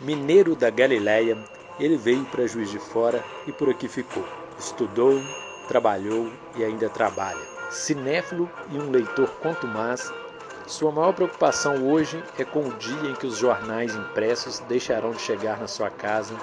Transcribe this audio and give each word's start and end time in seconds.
Mineiro 0.00 0.54
da 0.54 0.70
Galileia, 0.70 1.36
ele 1.80 1.96
veio 1.96 2.24
para 2.26 2.46
Juiz 2.46 2.70
de 2.70 2.78
Fora 2.78 3.24
e 3.48 3.52
por 3.52 3.68
aqui 3.68 3.88
ficou. 3.88 4.24
Estudou, 4.56 5.20
trabalhou 5.66 6.30
e 6.54 6.62
ainda 6.62 6.88
trabalha. 6.88 7.40
Cinéfilo 7.68 8.48
e 8.70 8.78
um 8.78 8.92
leitor 8.92 9.28
contumaz, 9.40 10.12
sua 10.68 10.92
maior 10.92 11.12
preocupação 11.14 11.84
hoje 11.84 12.22
é 12.38 12.44
com 12.44 12.60
o 12.60 12.72
dia 12.74 13.10
em 13.10 13.14
que 13.14 13.26
os 13.26 13.38
jornais 13.38 13.92
impressos 13.96 14.60
deixarão 14.60 15.10
de 15.10 15.20
chegar 15.20 15.58
na 15.58 15.66
sua 15.66 15.90
casa 15.90 16.36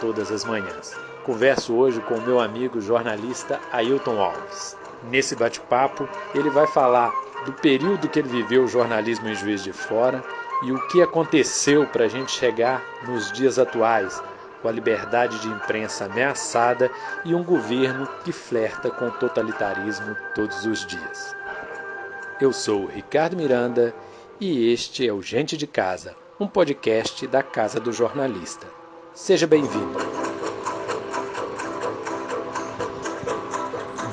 todas 0.00 0.30
as 0.30 0.44
manhãs. 0.44 0.94
Converso 1.24 1.74
hoje 1.74 2.02
com 2.02 2.14
o 2.14 2.22
meu 2.22 2.38
amigo 2.38 2.78
jornalista 2.78 3.58
Ailton 3.72 4.20
Alves. 4.20 4.76
Nesse 5.04 5.34
bate-papo, 5.34 6.06
ele 6.34 6.50
vai 6.50 6.66
falar 6.66 7.10
do 7.46 7.54
período 7.54 8.08
que 8.08 8.18
ele 8.18 8.28
viveu 8.28 8.64
o 8.64 8.68
jornalismo 8.68 9.28
em 9.28 9.34
Juiz 9.34 9.62
de 9.62 9.72
Fora 9.72 10.22
e 10.62 10.72
o 10.72 10.86
que 10.88 11.00
aconteceu 11.00 11.86
para 11.86 12.04
a 12.04 12.08
gente 12.08 12.32
chegar 12.32 12.82
nos 13.06 13.30
dias 13.32 13.58
atuais, 13.58 14.22
com 14.60 14.68
a 14.68 14.72
liberdade 14.72 15.38
de 15.40 15.48
imprensa 15.48 16.06
ameaçada 16.06 16.90
e 17.24 17.34
um 17.34 17.44
governo 17.44 18.08
que 18.24 18.32
flerta 18.32 18.90
com 18.90 19.06
o 19.06 19.12
totalitarismo 19.12 20.16
todos 20.34 20.64
os 20.64 20.84
dias. 20.84 21.34
Eu 22.40 22.52
sou 22.52 22.86
Ricardo 22.86 23.36
Miranda 23.36 23.94
e 24.40 24.72
este 24.72 25.06
é 25.06 25.12
o 25.12 25.22
Gente 25.22 25.56
de 25.56 25.66
Casa, 25.66 26.14
um 26.40 26.46
podcast 26.46 27.26
da 27.26 27.42
Casa 27.42 27.78
do 27.78 27.92
Jornalista. 27.92 28.66
Seja 29.14 29.46
bem-vindo. 29.46 29.98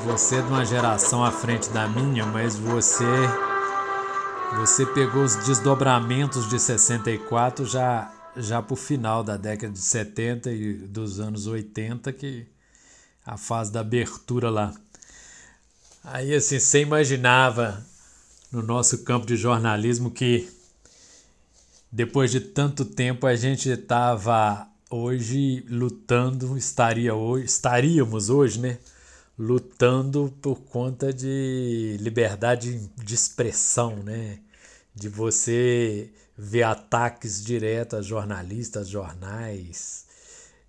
Você 0.06 0.38
é 0.38 0.42
de 0.42 0.48
uma 0.48 0.64
geração 0.64 1.24
à 1.24 1.32
frente 1.32 1.70
da 1.72 1.88
minha, 1.88 2.26
mas 2.28 2.56
você 2.56 3.06
você 4.58 4.86
pegou 4.86 5.24
os 5.24 5.36
desdobramentos 5.36 6.48
de 6.50 6.60
64 6.60 7.66
já 7.66 8.12
já 8.38 8.62
para 8.62 8.74
o 8.74 8.78
final 8.78 9.24
da 9.24 9.38
década 9.38 9.72
de 9.72 9.80
70 9.80 10.52
e 10.52 10.74
dos 10.74 11.20
anos 11.20 11.48
80, 11.48 12.12
que 12.12 12.46
a 13.26 13.38
fase 13.38 13.72
da 13.72 13.80
abertura 13.80 14.50
lá. 14.50 14.74
Aí 16.04 16.34
assim, 16.34 16.60
você 16.60 16.82
imaginava 16.82 17.86
no 18.52 18.62
nosso 18.62 19.04
campo 19.04 19.26
de 19.26 19.36
jornalismo 19.36 20.12
que 20.12 20.50
depois 21.92 22.30
de 22.32 22.40
tanto 22.40 22.86
tempo 22.86 23.26
a 23.26 23.36
gente 23.36 23.70
estava 23.70 24.68
hoje 24.90 25.66
lutando, 25.70 26.58
estaria 26.58 27.16
hoje, 27.16 27.46
estaríamos 27.46 28.30
hoje, 28.30 28.60
né? 28.60 28.78
Lutando 29.38 30.34
por 30.42 30.62
conta 30.62 31.12
de 31.12 31.98
liberdade 32.00 32.90
de 32.98 33.16
expressão, 33.16 33.98
né? 34.04 34.40
De 34.96 35.10
você 35.10 36.10
ver 36.38 36.64
ataques 36.64 37.44
diretos 37.44 38.00
a 38.00 38.02
jornalistas, 38.02 38.88
jornais. 38.88 40.06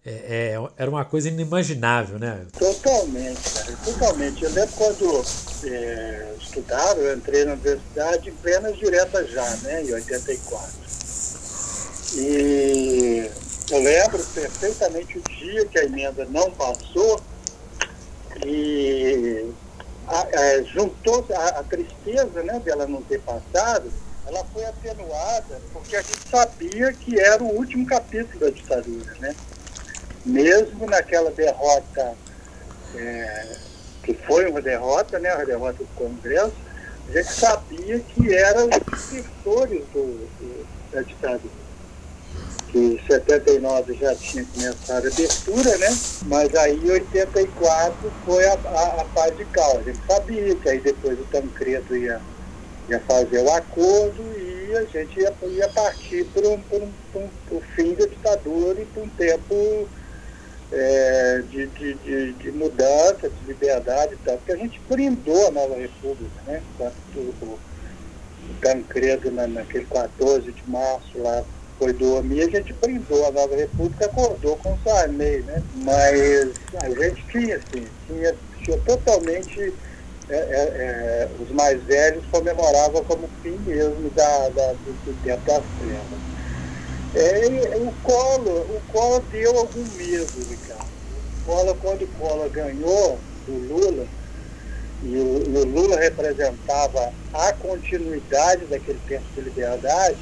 É, 0.04 0.54
é, 0.54 0.68
era 0.76 0.90
uma 0.90 1.04
coisa 1.04 1.28
inimaginável, 1.28 2.18
né? 2.18 2.46
Totalmente, 2.58 3.40
cara, 3.54 3.76
totalmente. 3.84 4.44
Eu 4.44 4.50
lembro 4.50 4.74
quando 4.76 5.24
é, 5.64 6.34
estudava, 6.40 7.00
eu 7.00 7.16
entrei 7.16 7.44
na 7.44 7.54
universidade 7.54 8.30
em 8.30 8.34
plenas 8.34 8.76
diretas 8.76 9.30
já, 9.30 9.48
né, 9.62 9.82
em 9.82 9.92
84. 9.92 10.86
E 12.14 13.30
eu 13.70 13.80
lembro 13.80 14.24
perfeitamente 14.26 15.18
o 15.18 15.22
dia 15.22 15.66
que 15.66 15.78
a 15.78 15.84
emenda 15.84 16.24
não 16.26 16.52
passou 16.52 17.20
e 18.44 19.50
a, 20.06 20.20
a, 20.20 20.62
juntou 20.62 21.26
a, 21.34 21.48
a 21.60 21.62
tristeza 21.64 22.44
né, 22.44 22.60
dela 22.60 22.86
não 22.86 23.02
ter 23.02 23.20
passado 23.22 23.90
ela 24.26 24.44
foi 24.52 24.64
atenuada 24.64 25.60
porque 25.72 25.96
a 25.96 26.02
gente 26.02 26.28
sabia 26.28 26.92
que 26.92 27.18
era 27.18 27.42
o 27.42 27.54
último 27.56 27.86
capítulo 27.86 28.40
da 28.40 28.50
ditadura, 28.50 29.14
né? 29.20 29.34
Mesmo 30.24 30.86
naquela 30.86 31.30
derrota, 31.30 32.14
é, 32.96 33.56
que 34.02 34.14
foi 34.14 34.50
uma 34.50 34.60
derrota, 34.60 35.18
né? 35.20 35.30
A 35.30 35.44
derrota 35.44 35.78
do 35.78 35.88
Congresso, 35.94 36.52
a 37.08 37.12
gente 37.12 37.32
sabia 37.32 38.00
que 38.00 38.34
eram 38.34 38.68
os 38.68 39.00
sucessores 39.00 39.84
do, 39.92 40.28
do, 40.38 40.66
da 40.92 41.02
ditadura. 41.02 41.66
Que 42.68 42.78
em 42.78 43.06
79 43.06 43.94
já 43.94 44.12
tinha 44.16 44.44
começado 44.44 45.04
a 45.04 45.08
abertura, 45.08 45.78
né? 45.78 45.98
Mas 46.22 46.52
aí 46.56 46.76
em 46.84 46.90
84 46.90 48.12
foi 48.24 48.44
a, 48.44 48.54
a, 48.54 49.02
a 49.02 49.04
paz 49.14 49.36
de 49.36 49.44
cal. 49.44 49.78
A 49.78 49.82
gente 49.84 50.00
sabia 50.04 50.56
que 50.56 50.68
aí 50.68 50.80
depois 50.80 51.16
o 51.20 51.24
Tancredo 51.26 51.96
ia 51.96 52.20
ia 52.88 53.00
fazer 53.00 53.40
o 53.40 53.50
acordo 53.50 54.22
e 54.38 54.74
a 54.76 54.84
gente 54.84 55.20
ia, 55.20 55.32
ia 55.42 55.68
partir 55.68 56.24
para 56.26 56.48
um, 56.48 56.60
um, 57.14 57.60
fim 57.74 57.94
da 57.94 58.06
ditadura 58.06 58.80
e 58.80 58.84
para 58.86 59.02
um 59.02 59.08
tempo 59.08 59.88
é, 60.72 61.42
de, 61.50 61.66
de, 61.66 61.94
de, 61.94 62.32
de, 62.32 62.52
mudança, 62.52 63.28
de 63.28 63.46
liberdade 63.46 64.14
e 64.14 64.16
tal, 64.24 64.36
porque 64.38 64.52
a 64.52 64.56
gente 64.56 64.80
brindou 64.88 65.48
a 65.48 65.50
nova 65.50 65.76
república, 65.76 66.40
né? 66.46 66.62
Quando 66.76 66.94
o, 67.16 67.44
o 67.44 67.58
Tancredo 68.60 69.30
na, 69.30 69.46
naquele 69.46 69.86
14 69.86 70.50
de 70.50 70.70
março 70.70 71.18
lá 71.18 71.44
foi 71.78 71.92
dormir, 71.92 72.42
a 72.42 72.50
gente 72.50 72.72
brindou 72.72 73.26
a 73.26 73.30
nova 73.30 73.54
república, 73.54 74.06
acordou 74.06 74.56
com 74.56 74.72
o 74.72 74.78
Sarney, 74.82 75.42
né? 75.42 75.62
Mas 75.76 76.50
a 76.82 76.88
gente 76.90 77.24
tinha, 77.30 77.56
assim, 77.56 77.86
tinha, 78.06 78.34
tinha 78.64 78.78
totalmente 78.78 79.72
é, 80.28 80.34
é, 80.34 80.38
é, 80.38 81.28
os 81.40 81.50
mais 81.50 81.80
velhos 81.84 82.24
comemoravam 82.26 83.04
como 83.04 83.28
fim 83.42 83.56
mesmo 83.64 84.10
da, 84.10 84.48
da, 84.48 84.72
do, 84.72 85.22
tempo 85.22 85.46
das 85.46 85.62
trevas. 85.78 86.18
É, 87.14 87.76
o 87.76 87.92
Collor, 88.02 88.66
o 88.68 88.80
Collor 88.92 89.22
deu 89.30 89.56
algum 89.56 89.84
medo, 89.96 90.48
Ricardo. 90.50 90.90
O 91.42 91.46
Collor, 91.46 91.76
quando 91.76 92.02
o 92.02 92.08
Collor 92.08 92.50
ganhou 92.50 93.20
do 93.46 93.52
Lula, 93.52 94.06
e 95.04 95.16
o, 95.16 95.42
e 95.48 95.56
o 95.58 95.64
Lula 95.64 95.96
representava 95.96 97.12
a 97.32 97.52
continuidade 97.52 98.64
daquele 98.66 98.98
tempo 99.06 99.24
de 99.32 99.40
liberdade, 99.42 100.18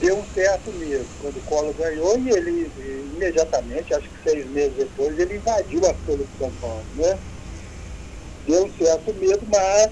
deu 0.00 0.16
um 0.16 0.24
certo 0.34 0.72
medo. 0.72 1.06
Quando 1.20 1.36
o 1.36 1.42
Collor 1.42 1.74
ganhou, 1.74 2.18
e 2.18 2.30
ele 2.30 2.72
imediatamente, 3.14 3.92
acho 3.92 4.08
que 4.08 4.30
seis 4.30 4.46
meses 4.46 4.72
depois, 4.78 5.18
ele 5.18 5.36
invadiu 5.36 5.80
a 5.80 5.92
Folha 6.06 6.24
de 6.24 6.38
São 6.38 6.50
Paulo, 6.52 6.84
né? 6.94 7.18
Deu 8.46 8.64
um 8.64 8.72
certo 8.78 9.14
medo, 9.14 9.46
mas 9.50 9.90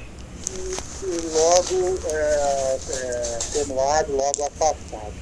logo 1.32 1.98
é, 2.06 2.78
é, 2.90 3.36
atenuado, 3.36 4.12
logo 4.12 4.44
afastado. 4.44 5.12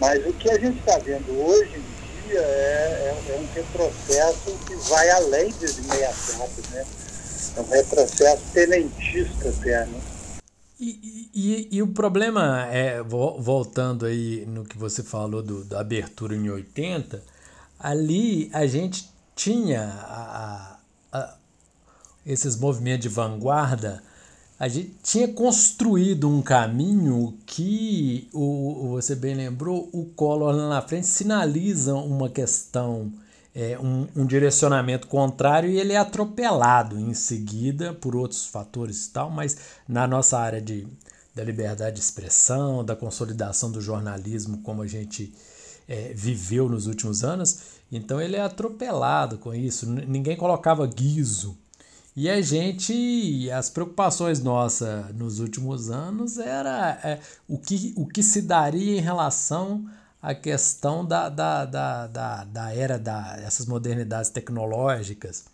Mas 0.00 0.26
o 0.26 0.32
que 0.32 0.50
a 0.50 0.58
gente 0.58 0.78
está 0.78 0.98
vendo 0.98 1.30
hoje 1.38 1.76
em 1.76 2.28
dia 2.28 2.40
é, 2.40 2.42
é, 2.42 3.32
é, 3.32 3.38
um 3.38 3.54
retrocesso 3.54 4.58
que 4.66 4.74
vai 4.88 5.10
além 5.10 5.52
de 5.52 5.68
64, 5.68 6.48
né? 6.70 6.86
É 7.56 7.60
um 7.60 7.68
retrocesso 7.68 8.42
tenentista 8.52 9.48
até, 9.48 9.86
né? 9.86 10.00
E, 10.78 11.28
e, 11.34 11.68
e, 11.72 11.82
o 11.82 11.88
problema 11.88 12.66
é, 12.72 13.02
voltando 13.02 14.06
aí 14.06 14.46
no 14.46 14.64
que 14.64 14.78
você 14.78 15.02
falou 15.02 15.42
do, 15.42 15.62
da 15.62 15.80
abertura 15.80 16.34
em 16.34 16.48
80, 16.48 17.22
ali 17.78 18.48
a 18.50 18.66
gente 18.66 19.10
tinha 19.36 19.82
a, 19.82 20.78
a, 21.12 21.34
esses 22.24 22.56
movimentos 22.56 23.02
de 23.02 23.08
vanguarda, 23.08 24.02
a 24.60 24.68
gente 24.68 24.94
tinha 25.02 25.26
construído 25.26 26.28
um 26.28 26.42
caminho 26.42 27.38
que, 27.46 28.28
o, 28.30 28.90
você 28.90 29.14
bem 29.14 29.34
lembrou, 29.34 29.88
o 29.90 30.04
Collor 30.04 30.54
lá 30.54 30.68
na 30.68 30.82
frente 30.82 31.06
sinaliza 31.06 31.94
uma 31.94 32.28
questão, 32.28 33.10
é, 33.54 33.78
um, 33.78 34.06
um 34.14 34.26
direcionamento 34.26 35.06
contrário 35.06 35.70
e 35.70 35.80
ele 35.80 35.94
é 35.94 35.96
atropelado 35.96 37.00
em 37.00 37.14
seguida 37.14 37.94
por 37.94 38.14
outros 38.14 38.44
fatores 38.44 39.06
e 39.06 39.10
tal, 39.10 39.30
mas 39.30 39.56
na 39.88 40.06
nossa 40.06 40.38
área 40.38 40.60
de, 40.60 40.86
da 41.34 41.42
liberdade 41.42 41.96
de 41.96 42.02
expressão, 42.02 42.84
da 42.84 42.94
consolidação 42.94 43.72
do 43.72 43.80
jornalismo 43.80 44.58
como 44.58 44.82
a 44.82 44.86
gente 44.86 45.32
é, 45.88 46.12
viveu 46.14 46.68
nos 46.68 46.86
últimos 46.86 47.24
anos, 47.24 47.60
então 47.90 48.20
ele 48.20 48.36
é 48.36 48.42
atropelado 48.42 49.38
com 49.38 49.54
isso. 49.54 49.88
Ninguém 49.88 50.36
colocava 50.36 50.86
guiso 50.86 51.56
e 52.16 52.28
a 52.28 52.40
gente, 52.40 53.50
as 53.50 53.70
preocupações 53.70 54.42
nossas 54.42 55.14
nos 55.14 55.38
últimos 55.38 55.90
anos 55.90 56.38
era 56.38 57.00
é, 57.04 57.20
o, 57.48 57.56
que, 57.56 57.94
o 57.96 58.06
que 58.06 58.22
se 58.22 58.42
daria 58.42 58.98
em 58.98 59.00
relação 59.00 59.88
à 60.20 60.34
questão 60.34 61.04
da, 61.04 61.28
da, 61.28 61.64
da, 61.64 62.06
da, 62.06 62.44
da 62.44 62.74
era 62.74 62.98
dessas 62.98 63.66
modernidades 63.66 64.30
tecnológicas. 64.30 65.44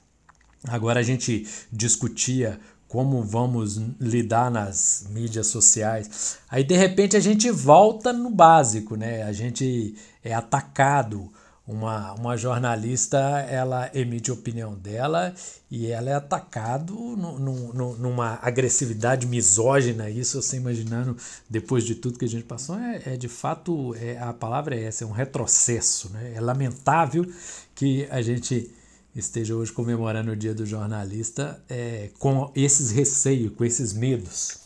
Agora 0.67 1.01
a 1.01 1.03
gente 1.03 1.47
discutia 1.71 2.59
como 2.89 3.23
vamos 3.23 3.77
lidar 4.01 4.51
nas 4.51 5.07
mídias 5.11 5.49
sociais. 5.49 6.39
Aí 6.49 6.65
de 6.65 6.77
repente 6.77 7.17
a 7.17 7.21
gente 7.21 7.51
volta 7.51 8.13
no 8.13 8.31
básico, 8.31 8.97
né? 8.97 9.23
A 9.25 9.33
gente 9.33 9.95
é 10.25 10.33
atacado 10.33 11.31
uma, 11.67 12.13
uma 12.15 12.37
jornalista 12.37 13.19
ela 13.49 13.91
emite 13.93 14.31
a 14.31 14.35
opinião 14.35 14.75
dela 14.75 15.35
e 15.71 15.89
ela 15.89 16.11
é 16.11 16.15
atacado 16.15 16.95
no, 16.95 17.39
no, 17.39 17.97
numa 17.97 18.39
agressividade 18.41 19.27
misógina 19.27 20.09
isso 20.09 20.41
você 20.41 20.57
imaginando 20.57 21.17
depois 21.51 21.85
de 21.85 21.97
tudo 21.97 22.19
que 22.19 22.25
a 22.25 22.29
gente 22.29 22.45
passou 22.45 22.79
é, 22.79 23.03
é 23.07 23.17
de 23.17 23.29
fato 23.29 23.95
é, 23.97 24.17
a 24.19 24.33
palavra 24.33 24.77
é 24.77 24.85
essa 24.85 25.03
é 25.03 25.07
um 25.07 25.13
retrocesso 25.13 26.09
né? 26.11 26.35
é 26.37 26.41
lamentável 26.41 27.27
que 27.75 28.07
a 28.11 28.23
gente 28.23 28.71
esteja 29.15 29.57
hoje 29.57 29.73
comemorando 29.73 30.31
o 30.31 30.37
dia 30.37 30.55
do 30.55 30.65
jornalista 30.65 31.61
é, 31.69 32.11
com 32.21 32.53
esses 32.55 32.93
receios 32.93 33.53
com 33.55 33.65
esses 33.65 33.93
medos 33.93 34.66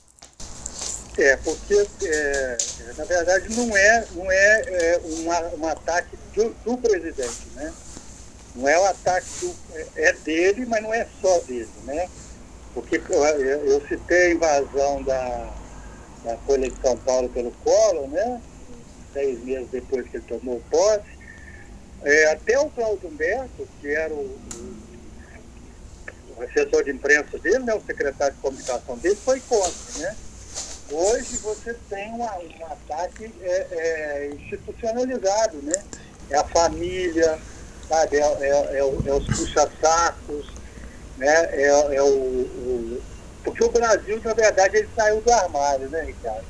é, 1.23 1.37
porque 1.37 1.87
é, 2.05 2.57
na 2.97 3.05
verdade 3.05 3.55
não 3.55 3.77
é, 3.77 4.07
não 4.15 4.31
é, 4.31 4.63
é 4.67 5.01
um 5.59 5.67
ataque 5.67 6.17
do, 6.35 6.51
do, 6.65 6.79
presidente, 6.79 7.49
né? 7.55 7.73
Não 8.55 8.69
é 8.69 8.79
o 8.79 8.85
ataque 8.87 9.29
do, 9.41 9.55
é, 9.75 9.87
é 9.97 10.13
dele, 10.13 10.67
mas 10.67 10.83
não 10.83 10.93
é 10.93 11.07
só 11.21 11.39
dele, 11.41 11.69
né? 11.85 12.09
Porque 12.75 13.01
eu, 13.09 13.25
eu 13.67 13.87
citei 13.89 14.27
a 14.27 14.31
invasão 14.31 15.03
da, 15.03 15.53
da 16.25 16.37
Folha 16.39 16.71
de 16.71 16.81
São 16.81 16.97
Paulo 16.97 17.29
pelo 17.29 17.51
Collor, 17.53 18.09
né? 18.09 18.41
Seis 19.13 19.43
meses 19.45 19.69
depois 19.71 20.09
que 20.09 20.17
ele 20.17 20.25
tomou 20.27 20.63
posse. 20.71 21.21
É, 22.03 22.33
até 22.33 22.59
o 22.59 22.71
Cláudio 22.71 23.09
Humberto, 23.09 23.69
que 23.81 23.89
era 23.89 24.15
o, 24.15 24.39
o 26.37 26.43
assessor 26.43 26.85
de 26.85 26.93
imprensa 26.93 27.39
dele, 27.39 27.59
né, 27.59 27.75
o 27.75 27.83
secretário 27.83 28.35
de 28.35 28.41
comunicação 28.41 28.97
dele, 28.97 29.19
foi 29.23 29.41
contra, 29.41 29.99
né? 29.99 30.17
Hoje 30.93 31.37
você 31.37 31.73
tem 31.89 32.11
uma, 32.11 32.37
um 32.37 32.67
ataque 32.67 33.33
é, 33.43 33.67
é, 33.71 34.31
institucionalizado, 34.35 35.59
né? 35.63 35.85
É 36.29 36.37
a 36.37 36.45
família, 36.45 37.39
sabe? 37.89 38.17
É, 38.17 38.21
é, 38.21 38.49
é, 38.49 38.79
é 38.79 39.15
os 39.15 39.25
puxa-sacos, 39.27 40.47
né? 41.17 41.49
É, 41.53 41.95
é 41.95 42.03
o, 42.03 42.09
o, 42.09 43.03
Porque 43.45 43.63
o 43.63 43.71
Brasil, 43.71 44.21
na 44.25 44.35
verdade, 44.35 44.79
ele 44.79 44.89
saiu 44.97 45.21
do 45.21 45.33
armário, 45.33 45.89
né, 45.91 46.03
Ricardo? 46.03 46.45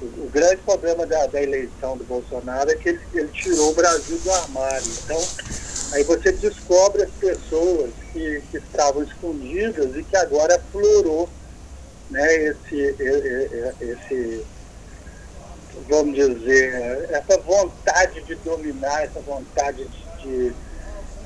O, 0.00 0.04
o 0.26 0.30
grande 0.32 0.58
problema 0.58 1.04
da, 1.04 1.26
da, 1.26 1.42
eleição 1.42 1.96
do 1.96 2.04
Bolsonaro 2.04 2.70
é 2.70 2.76
que 2.76 2.90
ele, 2.90 3.00
ele 3.14 3.28
tirou 3.28 3.72
o 3.72 3.74
Brasil 3.74 4.16
do 4.18 4.30
armário. 4.30 4.86
Então, 5.02 5.20
aí 5.92 6.04
você 6.04 6.30
descobre 6.30 7.02
as 7.02 7.10
pessoas 7.10 7.90
que, 8.12 8.42
que 8.48 8.58
estavam 8.58 9.02
escondidas 9.02 9.96
e 9.96 10.04
que 10.04 10.16
agora 10.16 10.62
florou 10.70 11.28
né, 12.10 12.34
esse, 12.36 12.96
esse, 13.80 14.46
vamos 15.88 16.14
dizer, 16.14 17.08
essa 17.10 17.38
vontade 17.38 18.22
de 18.22 18.34
dominar, 18.36 19.04
essa 19.04 19.20
vontade 19.20 19.86
de, 20.22 20.52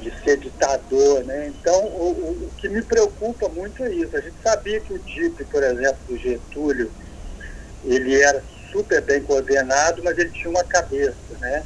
de 0.01 0.25
ser 0.25 0.39
ditador. 0.39 1.25
Né? 1.25 1.49
Então, 1.49 1.85
o, 1.85 2.11
o, 2.11 2.51
que 2.57 2.69
me 2.69 2.83
preocupa 2.83 3.49
muito 3.49 3.83
é 3.85 3.93
isso. 3.93 4.17
A 4.17 4.21
gente 4.21 4.37
sabia 4.43 4.81
que 4.81 4.93
o 4.93 4.99
DIP, 4.99 5.45
por 5.47 5.63
exemplo, 5.63 5.99
do 6.09 6.17
Getúlio, 6.17 6.91
ele 7.85 8.21
era 8.21 8.43
super 8.73 9.01
bem 9.03 9.23
coordenado, 9.23 10.03
mas 10.03 10.17
ele 10.19 10.31
tinha 10.31 10.51
uma 10.51 10.65
cabeça, 10.65 11.17
né? 11.41 11.65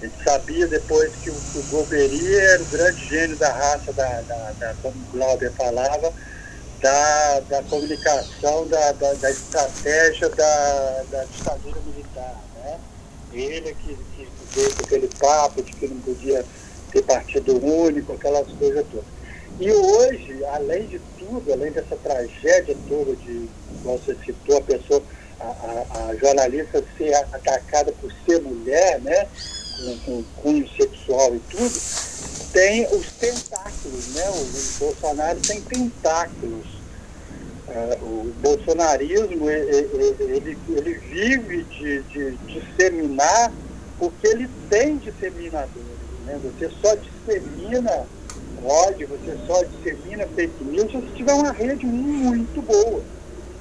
A 0.00 0.04
gente 0.04 0.22
sabia 0.22 0.66
depois 0.68 1.10
que 1.16 1.28
o, 1.28 1.34
o 1.34 1.62
Golbery 1.70 2.36
era 2.36 2.62
o 2.62 2.66
grande 2.66 3.04
gênio 3.08 3.36
da 3.36 3.52
raça, 3.52 3.92
da, 3.92 4.20
da, 4.22 4.52
da 4.52 4.74
como 4.80 4.94
o 4.94 5.10
Glauber 5.10 5.50
falava, 5.54 6.12
da, 6.80 7.40
da 7.40 7.62
comunicação, 7.64 8.66
da, 8.68 8.92
da, 8.92 9.12
da 9.14 9.30
estratégia 9.30 10.28
da, 10.30 11.04
da 11.10 11.24
ditadura 11.24 11.80
militar. 11.86 12.36
Né? 12.56 12.78
Ele 13.32 13.74
que, 13.74 13.94
que 13.94 14.28
veio 14.54 14.74
com 14.74 14.84
aquele 14.84 15.08
papo 15.18 15.62
de 15.62 15.72
que 15.72 15.88
não 15.88 16.00
podia 16.00 16.44
ter 16.90 17.02
partido 17.02 17.64
único, 17.64 18.12
aquelas 18.12 18.50
coisas 18.52 18.84
todas. 18.90 19.18
E 19.60 19.72
hoje, 19.72 20.44
além 20.52 20.86
de 20.86 21.00
tudo, 21.18 21.52
além 21.52 21.72
dessa 21.72 21.96
tragédia 21.96 22.76
toda 22.88 23.16
de, 23.16 23.48
como 23.82 23.98
você 23.98 24.16
citou, 24.24 24.58
a 24.58 24.62
pessoa, 24.62 25.02
a, 25.40 25.44
a, 25.44 26.06
a 26.08 26.16
jornalista 26.16 26.84
ser 26.96 27.12
atacada 27.14 27.92
por 28.00 28.12
ser 28.24 28.40
mulher, 28.40 29.00
né? 29.00 29.26
Com, 29.78 29.98
com 29.98 30.24
cunho 30.42 30.68
sexual 30.76 31.34
e 31.34 31.40
tudo, 31.50 31.70
tem 32.52 32.86
os 32.94 33.06
tentáculos, 33.12 34.14
né? 34.14 34.28
O, 34.30 34.78
Bolsonaro 34.78 35.40
tem 35.40 35.60
tentáculos. 35.60 36.66
É, 37.68 37.98
o 38.00 38.32
bolsonarismo, 38.40 39.50
ele, 39.50 40.56
ele, 40.68 40.94
vive 40.94 41.64
de, 41.64 42.02
de, 42.04 42.36
disseminar 42.46 43.52
porque 43.98 44.26
ele 44.26 44.48
tem 44.70 44.96
disseminadores. 44.96 45.98
Né? 46.24 46.40
Você 46.42 46.70
só 46.80 46.94
dissemina 46.94 48.06
ódio, 48.64 49.08
você 49.08 49.36
só 49.46 49.62
dissemina 49.64 50.26
fake 50.34 50.64
news 50.64 50.90
se 50.90 51.14
tiver 51.14 51.34
uma 51.34 51.52
rede 51.52 51.84
muito 51.84 52.62
boa. 52.62 53.02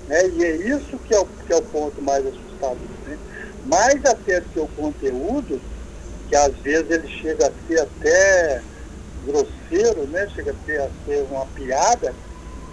Né? 0.08 0.30
E 0.30 0.44
é 0.44 0.56
isso 0.56 0.98
que 1.00 1.14
é 1.14 1.20
o, 1.20 1.26
que 1.26 1.52
é 1.52 1.58
o 1.58 1.62
ponto 1.64 2.02
mais 2.02 2.26
assustador. 2.26 2.78
Né? 3.06 3.18
Mais 3.66 4.06
até 4.06 4.42
o 4.56 4.68
conteúdo, 4.70 5.60
que 6.30 6.36
às 6.36 6.56
vezes 6.58 6.90
ele 6.90 7.08
chega 7.10 7.48
a 7.48 7.68
ser 7.68 7.82
até 7.82 8.62
grosseiro, 9.28 10.08
né? 10.08 10.28
chega 10.34 10.52
a 10.52 10.66
ser, 10.66 10.82
a 10.82 10.90
ser 11.06 11.28
uma 11.30 11.46
piada, 11.48 12.16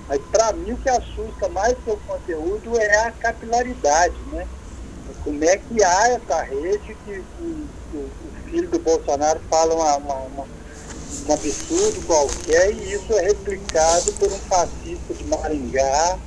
mas 0.08 0.20
para 0.30 0.52
mim 0.52 0.72
o 0.72 0.76
que 0.76 0.88
assusta 0.88 1.48
mais 1.48 1.76
que 1.84 1.90
o 1.90 1.96
conteúdo 2.06 2.78
é 2.78 3.06
a 3.06 3.10
capilaridade, 3.10 4.14
né? 4.32 4.46
Como 5.22 5.42
é 5.42 5.56
que 5.56 5.82
há 5.82 6.08
essa 6.08 6.42
rede 6.42 6.96
que, 7.04 7.22
que, 7.38 7.66
que 7.90 7.96
o 7.96 8.10
filho 8.44 8.68
do 8.68 8.78
Bolsonaro 8.78 9.40
fala 9.50 9.74
uma, 9.74 9.96
uma, 9.96 10.14
uma, 10.14 10.46
um 11.28 11.32
absurdo 11.32 12.06
qualquer 12.06 12.72
e 12.72 12.92
isso 12.92 13.12
é 13.14 13.22
replicado 13.22 14.12
por 14.12 14.30
um 14.30 14.38
fascista 14.38 15.14
de 15.14 15.24
Maringá, 15.24 16.18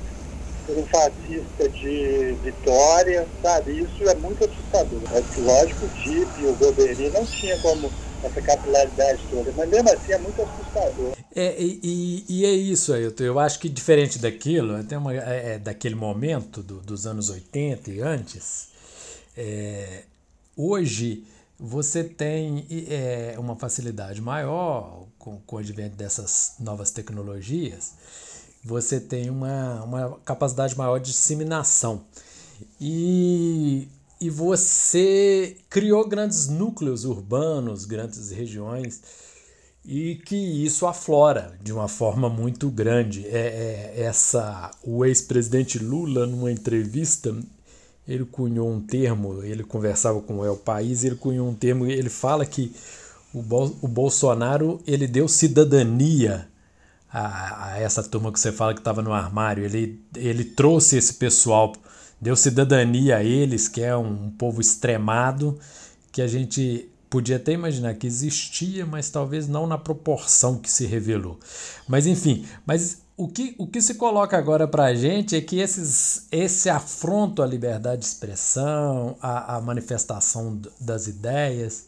por 0.66 0.78
um 0.78 0.86
fascista 0.86 1.68
de 1.68 2.36
Vitória, 2.42 3.26
sabe? 3.40 3.80
Isso 3.80 4.08
é 4.08 4.14
muito 4.16 4.44
assustador. 4.44 5.00
É 5.12 5.40
lógico, 5.40 5.86
o 5.86 5.88
DIP 5.88 6.40
e 6.40 6.46
o 6.46 6.54
Goberi 6.54 7.10
não 7.10 7.24
tinha 7.24 7.56
como 7.60 7.90
essa 8.22 8.42
capilaridade 8.42 9.20
toda. 9.30 9.52
Mas 9.56 9.68
mesmo 9.68 9.90
assim 9.90 10.12
é 10.12 10.18
muito 10.18 10.42
assustador. 10.42 11.16
É, 11.34 11.56
e, 11.60 12.24
e 12.28 12.44
é 12.44 12.52
isso, 12.52 12.92
Ailton. 12.92 13.24
Eu 13.24 13.38
acho 13.38 13.58
que 13.58 13.68
diferente 13.68 14.18
daquilo, 14.18 14.76
até 14.76 14.98
uma, 14.98 15.14
é, 15.14 15.54
é, 15.54 15.58
daquele 15.58 15.94
momento 15.94 16.62
do, 16.62 16.80
dos 16.80 17.06
anos 17.06 17.30
80 17.30 17.90
e 17.90 18.00
antes, 18.00 18.68
é, 19.36 20.02
hoje 20.56 21.24
você 21.58 22.04
tem 22.04 22.66
é, 22.88 23.34
uma 23.38 23.56
facilidade 23.56 24.20
maior 24.20 25.06
com, 25.18 25.40
com 25.40 25.56
o 25.56 25.58
advento 25.58 25.96
dessas 25.96 26.54
novas 26.60 26.90
tecnologias, 26.90 27.94
você 28.64 29.00
tem 29.00 29.30
uma, 29.30 29.82
uma 29.82 30.20
capacidade 30.24 30.76
maior 30.76 30.98
de 30.98 31.10
disseminação. 31.10 32.04
E 32.80 33.88
e 34.20 34.28
você 34.28 35.56
criou 35.68 36.06
grandes 36.08 36.48
núcleos 36.48 37.04
urbanos, 37.04 37.84
grandes 37.84 38.30
regiões, 38.30 39.02
e 39.84 40.16
que 40.16 40.36
isso 40.36 40.86
aflora 40.86 41.58
de 41.62 41.72
uma 41.72 41.88
forma 41.88 42.28
muito 42.28 42.68
grande. 42.68 43.26
É, 43.26 43.94
é 43.96 44.02
essa 44.02 44.70
o 44.82 45.04
ex-presidente 45.04 45.78
Lula 45.78 46.26
numa 46.26 46.52
entrevista 46.52 47.34
ele 48.08 48.24
cunhou 48.24 48.72
um 48.72 48.80
termo, 48.80 49.42
ele 49.44 49.62
conversava 49.62 50.20
com 50.22 50.38
o 50.38 50.44
El 50.44 50.56
País, 50.56 51.04
ele 51.04 51.14
cunhou 51.14 51.46
um 51.46 51.54
termo, 51.54 51.84
ele 51.84 52.08
fala 52.08 52.46
que 52.46 52.74
o, 53.34 53.42
Bol, 53.42 53.76
o 53.82 53.86
Bolsonaro 53.86 54.80
ele 54.86 55.06
deu 55.06 55.28
cidadania 55.28 56.48
a, 57.12 57.72
a 57.72 57.78
essa 57.78 58.02
turma 58.02 58.32
que 58.32 58.40
você 58.40 58.50
fala 58.50 58.72
que 58.72 58.80
estava 58.80 59.02
no 59.02 59.12
armário, 59.12 59.62
ele, 59.62 60.02
ele 60.16 60.42
trouxe 60.42 60.96
esse 60.96 61.14
pessoal 61.14 61.74
deu 62.20 62.36
cidadania 62.36 63.18
a 63.18 63.24
eles, 63.24 63.68
que 63.68 63.80
é 63.80 63.96
um 63.96 64.30
povo 64.30 64.60
extremado, 64.60 65.58
que 66.12 66.22
a 66.22 66.26
gente 66.26 66.88
podia 67.08 67.36
até 67.36 67.52
imaginar 67.52 67.94
que 67.94 68.06
existia, 68.06 68.84
mas 68.84 69.08
talvez 69.10 69.48
não 69.48 69.66
na 69.66 69.78
proporção 69.78 70.58
que 70.58 70.70
se 70.70 70.86
revelou. 70.86 71.38
Mas 71.86 72.06
enfim, 72.06 72.46
mas 72.66 72.98
o 73.16 73.26
que, 73.26 73.54
o 73.58 73.66
que 73.66 73.80
se 73.80 73.94
coloca 73.94 74.36
agora 74.36 74.68
para 74.68 74.84
a 74.84 74.94
gente 74.94 75.34
é 75.34 75.40
que 75.40 75.58
esses, 75.58 76.26
esse 76.30 76.68
afronto 76.68 77.42
à 77.42 77.46
liberdade 77.46 78.02
de 78.02 78.06
expressão, 78.06 79.16
à, 79.20 79.60
manifestação 79.60 80.60
das 80.80 81.06
ideias, 81.06 81.86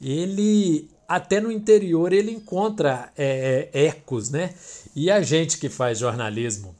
ele 0.00 0.90
até 1.08 1.40
no 1.40 1.52
interior 1.52 2.12
ele 2.12 2.32
encontra 2.32 3.12
é, 3.16 3.68
é 3.72 3.86
ecos, 3.86 4.28
né? 4.28 4.54
E 4.94 5.08
a 5.08 5.22
gente 5.22 5.58
que 5.58 5.68
faz 5.68 5.98
jornalismo 5.98 6.74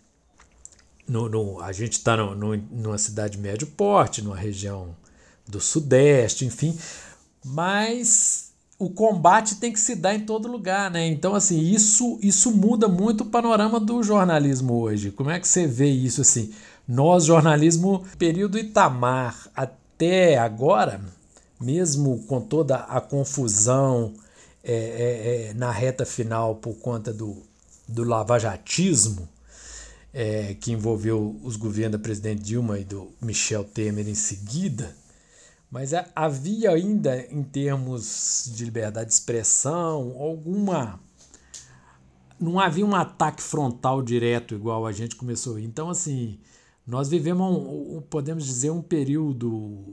no, 1.09 1.29
no, 1.29 1.61
a 1.61 1.73
gente 1.73 1.93
está 1.93 2.17
numa 2.17 2.99
cidade 2.99 3.39
médio 3.39 3.67
porte, 3.67 4.23
numa 4.23 4.37
região 4.37 4.95
do 5.47 5.61
sudeste, 5.61 6.45
enfim, 6.45 6.77
mas 7.45 8.47
o 8.79 8.91
combate 8.91 9.57
tem 9.57 9.73
que 9.73 9.81
se 9.81 9.95
dar 9.95 10.15
em 10.15 10.21
todo 10.21 10.49
lugar, 10.49 10.91
né? 10.91 11.07
Então, 11.07 11.35
assim, 11.35 11.59
isso, 11.59 12.19
isso 12.21 12.51
muda 12.51 12.89
muito 12.89 13.23
o 13.23 13.27
panorama 13.27 13.81
do 13.81 14.03
jornalismo 14.03 14.75
hoje. 14.75 15.11
Como 15.11 15.31
é 15.31 15.41
que 15.41 15.49
você 15.49 15.67
vê 15.67 15.89
isso 15.89 16.21
assim? 16.21 16.53
Nós, 16.87 17.25
jornalismo, 17.25 18.05
período 18.19 18.59
Itamar 18.59 19.49
até 19.55 20.37
agora, 20.37 21.01
mesmo 21.61 22.19
com 22.27 22.41
toda 22.41 22.77
a 22.77 23.01
confusão 23.01 24.13
é, 24.63 24.75
é, 24.75 25.51
é, 25.51 25.55
na 25.55 25.71
reta 25.71 26.05
final 26.05 26.57
por 26.57 26.75
conta 26.75 27.13
do, 27.13 27.37
do 27.89 28.05
lavajatismo, 28.05 29.29
é, 30.19 30.55
que 30.55 30.73
envolveu 30.73 31.39
os 31.45 31.57
governos 31.57 31.93
da 31.93 32.03
presidente 32.03 32.43
Dilma 32.43 32.79
e 32.79 32.85
do 32.85 33.13
Michel 33.21 33.63
Temer 33.65 34.09
em 34.09 34.15
seguida, 34.15 34.97
mas 35.71 35.93
havia 36.15 36.71
ainda, 36.71 37.21
em 37.31 37.43
termos 37.43 38.51
de 38.55 38.65
liberdade 38.65 39.09
de 39.09 39.13
expressão, 39.13 40.17
alguma. 40.19 40.99
Não 42.41 42.59
havia 42.59 42.87
um 42.87 42.95
ataque 42.95 43.43
frontal 43.43 44.01
direto 44.01 44.55
igual 44.55 44.87
a 44.87 44.93
gente 44.93 45.17
começou. 45.17 45.59
Então, 45.59 45.91
assim, 45.91 46.39
nós 46.87 47.11
vivemos, 47.11 47.55
um, 47.55 48.01
podemos 48.09 48.47
dizer, 48.47 48.71
um 48.71 48.81
período 48.81 49.85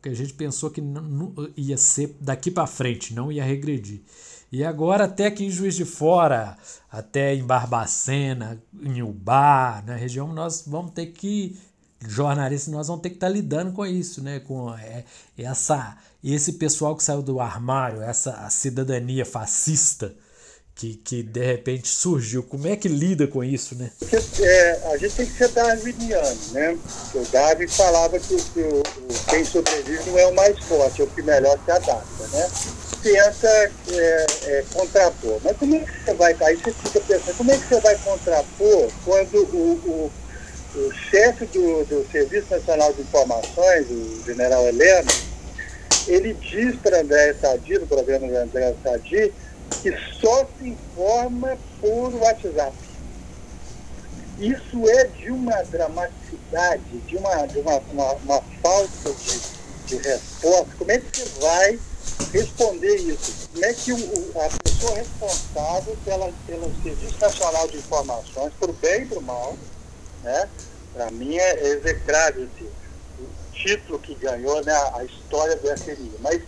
que 0.00 0.08
a 0.08 0.14
gente 0.14 0.32
pensou 0.32 0.70
que 0.70 0.80
não, 0.80 1.34
ia 1.54 1.76
ser 1.76 2.16
daqui 2.18 2.50
para 2.50 2.66
frente, 2.66 3.12
não 3.12 3.30
ia 3.30 3.44
regredir. 3.44 4.00
E 4.50 4.64
agora, 4.64 5.04
até 5.04 5.26
aqui 5.26 5.44
em 5.44 5.50
Juiz 5.50 5.74
de 5.74 5.84
Fora, 5.84 6.56
até 6.90 7.34
em 7.34 7.44
Barbacena, 7.44 8.62
em 8.82 9.02
Ubá, 9.02 9.82
na 9.86 9.94
região, 9.94 10.32
nós 10.32 10.64
vamos 10.66 10.92
ter 10.92 11.06
que, 11.06 11.58
jornalistas, 12.00 12.72
nós 12.72 12.88
vamos 12.88 13.02
ter 13.02 13.10
que 13.10 13.16
estar 13.16 13.26
tá 13.26 13.32
lidando 13.32 13.72
com 13.72 13.84
isso, 13.84 14.22
né? 14.22 14.40
com 14.40 14.74
é, 14.74 15.04
essa, 15.36 15.98
esse 16.24 16.54
pessoal 16.54 16.96
que 16.96 17.04
saiu 17.04 17.22
do 17.22 17.40
armário, 17.40 18.00
essa 18.00 18.48
cidadania 18.48 19.26
fascista 19.26 20.14
que, 20.78 20.94
que 20.94 21.22
de 21.24 21.44
repente 21.44 21.88
surgiu. 21.88 22.40
Como 22.44 22.68
é 22.68 22.76
que 22.76 22.88
lida 22.88 23.26
com 23.26 23.42
isso, 23.42 23.74
né? 23.74 23.90
É, 24.40 24.80
a 24.92 24.96
gente 24.96 25.14
tem 25.16 25.26
que 25.26 25.32
ser 25.32 25.48
darwiniano, 25.48 26.38
né? 26.52 26.78
O 27.14 27.24
Darwin 27.32 27.66
falava 27.66 28.18
que, 28.20 28.36
que 28.36 28.60
o, 28.60 28.82
quem 29.28 29.44
sobrevive 29.44 30.08
não 30.08 30.18
é 30.18 30.26
o 30.28 30.34
mais 30.36 30.56
forte, 30.60 31.02
é 31.02 31.04
o 31.04 31.08
que 31.08 31.20
melhor 31.20 31.58
se 31.64 31.70
adapta, 31.72 32.28
né? 32.32 32.48
Tenta 33.02 33.72
é, 33.92 34.26
é, 34.44 34.64
contrapor. 34.72 35.40
Mas 35.42 35.56
como 35.56 35.74
é 35.74 35.80
que 35.80 36.04
você 36.04 36.14
vai, 36.14 36.36
aí 36.40 36.56
você 36.56 36.72
fica 36.72 37.00
pensando, 37.00 37.36
como 37.36 37.50
é 37.50 37.58
que 37.58 37.66
você 37.66 37.80
vai 37.80 37.98
contrapor 37.98 38.88
quando 39.04 39.34
o, 39.34 39.72
o, 39.84 40.12
o 40.78 40.92
chefe 41.10 41.44
do, 41.46 41.84
do 41.86 42.06
Serviço 42.12 42.46
Nacional 42.50 42.92
de 42.92 43.00
Informações, 43.00 43.86
o 43.90 44.22
general 44.24 44.64
Heleno, 44.68 45.10
ele 46.06 46.34
diz 46.34 46.76
para 46.76 47.00
André 47.00 47.34
Sadi, 47.34 47.78
no 47.80 47.86
programa 47.86 48.28
do 48.28 48.36
André 48.36 48.74
Sadi, 48.82 49.32
que 49.82 49.96
só 50.20 50.46
se 50.58 50.68
informa 50.68 51.56
por 51.80 52.14
WhatsApp. 52.14 52.76
Isso 54.38 54.88
é 54.88 55.04
de 55.04 55.30
uma 55.30 55.62
dramaticidade, 55.64 56.98
de 57.06 57.16
uma, 57.16 57.46
de 57.46 57.58
uma, 57.58 57.78
uma, 57.92 58.12
uma 58.12 58.42
falta 58.62 59.12
de, 59.12 59.40
de 59.86 59.96
resposta. 59.96 60.68
Como 60.78 60.92
é 60.92 60.98
que 60.98 61.18
você 61.18 61.40
vai 61.40 61.78
responder 62.32 62.96
isso? 62.96 63.48
Como 63.52 63.64
é 63.64 63.74
que 63.74 63.92
o, 63.92 64.32
a 64.40 64.48
pessoa 64.62 64.96
responsável 64.96 65.96
pela, 66.04 66.32
pelo 66.46 66.72
Serviço 66.82 67.20
Nacional 67.20 67.68
de 67.68 67.78
Informações, 67.78 68.52
o 68.60 68.72
bem 68.74 69.08
e 69.10 69.14
o 69.14 69.20
mal, 69.20 69.56
né? 70.22 70.48
para 70.92 71.10
mim 71.10 71.36
é 71.36 71.68
execrável 71.68 72.44
esse, 72.44 72.64
o 72.64 73.52
título 73.52 73.98
que 73.98 74.14
ganhou, 74.14 74.64
né? 74.64 74.72
a 74.94 75.04
história 75.04 75.56
do 75.56 75.76
FMI. 75.78 76.12
Mas 76.20 76.42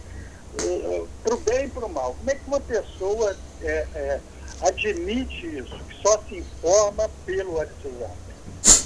para 1.23 1.35
o 1.35 1.39
bem 1.39 1.67
e 1.67 1.69
para 1.69 1.87
o 1.87 1.89
mal. 1.89 2.15
Como 2.15 2.31
é 2.31 2.35
que 2.35 2.47
uma 2.47 2.61
pessoa 2.61 3.37
é, 3.63 3.87
é, 3.95 4.21
admite 4.63 5.47
isso, 5.47 5.79
que 5.89 6.03
só 6.03 6.21
se 6.29 6.39
informa 6.39 7.09
pelo 7.25 7.55
WhatsApp? 7.55 8.17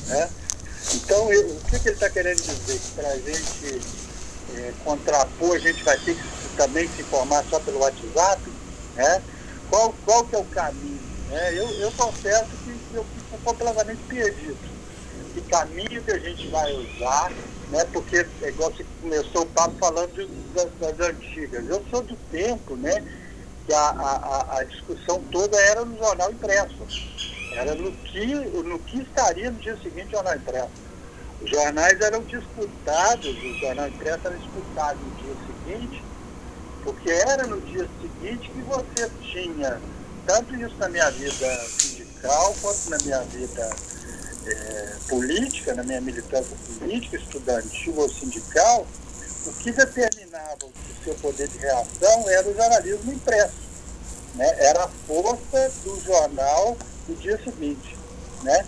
Né? 0.07 0.31
Então, 0.95 1.33
eu, 1.33 1.49
o 1.49 1.61
que, 1.63 1.79
que 1.79 1.89
ele 1.89 1.95
está 1.95 2.11
querendo 2.11 2.41
dizer? 2.41 2.79
Que 2.79 2.91
para 2.95 3.09
a 3.09 3.17
gente 3.17 3.81
é, 4.57 4.73
contrapor, 4.85 5.57
a 5.57 5.59
gente 5.59 5.83
vai 5.83 5.99
ter 5.99 6.15
que 6.15 6.57
também 6.57 6.89
se 6.89 7.03
informar 7.03 7.45
só 7.49 7.59
pelo 7.61 7.79
WhatsApp? 7.81 8.43
Né? 8.95 9.23
Qual, 9.71 9.95
qual 10.05 10.25
que 10.25 10.37
é 10.37 10.39
o 10.39 10.45
caminho? 10.45 11.01
Né? 11.29 11.59
Eu, 11.59 11.69
eu 11.81 11.93
confesso 11.93 12.51
que 12.65 12.95
eu 12.95 13.05
fico 13.05 13.39
completamente 13.43 14.03
perdido. 14.09 14.75
Que 15.33 15.41
caminho 15.43 16.03
que 16.03 16.13
a 16.13 16.19
gente 16.19 16.47
vai 16.49 16.73
usar 16.73 17.33
né? 17.75 17.85
Porque 17.93 18.25
é 18.43 18.49
igual 18.49 18.73
você 18.73 18.87
começou 19.03 19.43
o 19.43 19.47
papo 19.47 19.75
falando 19.81 20.15
das, 20.55 20.71
das, 20.79 21.09
antigas. 21.09 21.69
Eu 21.69 21.85
sou 21.91 22.03
do 22.03 22.17
tempo, 22.31 22.77
né? 22.77 23.05
Que 23.67 23.75
a, 23.75 23.91
a, 23.91 24.59
a 24.59 24.65
discussão 24.65 25.21
toda 25.33 25.57
era 25.59 25.85
no 25.85 25.99
jornal 25.99 26.31
impresso. 26.31 26.87
Era 27.53 27.75
no 27.75 27.91
que, 27.91 28.35
no 28.35 28.79
que 28.79 29.03
estaria 29.03 29.51
no 29.51 29.59
dia 29.59 29.77
seguinte 29.83 30.07
o 30.09 30.11
jornal 30.13 30.37
impresso. 30.37 30.85
Os 31.43 31.51
jornais 31.51 32.01
eram 32.01 32.23
disputados, 32.23 33.27
o 33.27 33.59
jornal 33.59 33.89
impresso 33.89 34.21
era 34.25 34.37
disputado 34.37 34.99
no 35.01 35.11
dia 35.17 35.35
seguinte, 35.47 36.05
porque 36.85 37.11
era 37.11 37.47
no 37.47 37.61
dia 37.61 37.89
seguinte 38.01 38.51
que 38.51 38.61
você 38.63 39.11
tinha, 39.21 39.81
tanto 40.27 40.55
isso 40.55 40.75
na 40.79 40.89
minha 40.89 41.11
vida 41.11 41.55
sindical 41.69 42.55
quanto 42.63 42.91
na 42.91 42.99
minha 42.99 43.21
vida 43.23 43.71
é, 44.47 44.95
política, 45.09 45.75
na 45.75 45.83
minha 45.83 46.01
militância 46.01 46.57
política, 46.79 47.17
estudantil 47.17 47.95
ou 47.97 48.09
sindical, 48.09 48.87
o 49.47 49.53
que 49.53 49.73
determinava 49.73 50.59
o 50.65 51.05
seu 51.05 51.15
poder 51.17 51.49
de 51.49 51.59
reação 51.59 52.29
era 52.29 52.49
o 52.49 52.55
jornalismo 52.55 53.13
impresso. 53.13 53.65
Né? 54.35 54.47
Era 54.59 54.85
a 54.85 54.89
força 55.07 55.73
do 55.85 56.01
jornal 56.01 56.77
no 57.09 57.15
dia 57.17 57.39
seguinte. 57.43 57.97
Né? 58.43 58.67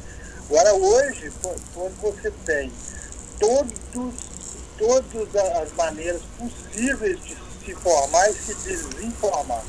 Agora, 0.48 0.74
hoje, 0.74 1.32
quando 1.74 2.00
você 2.00 2.30
tem 2.44 2.72
todos, 3.40 4.14
todas 4.78 5.36
as 5.56 5.72
maneiras 5.72 6.22
possíveis 6.38 7.20
de 7.20 7.36
se 7.64 7.74
formar 7.74 8.30
e 8.30 8.34
se 8.34 8.54
desinformar, 8.54 9.64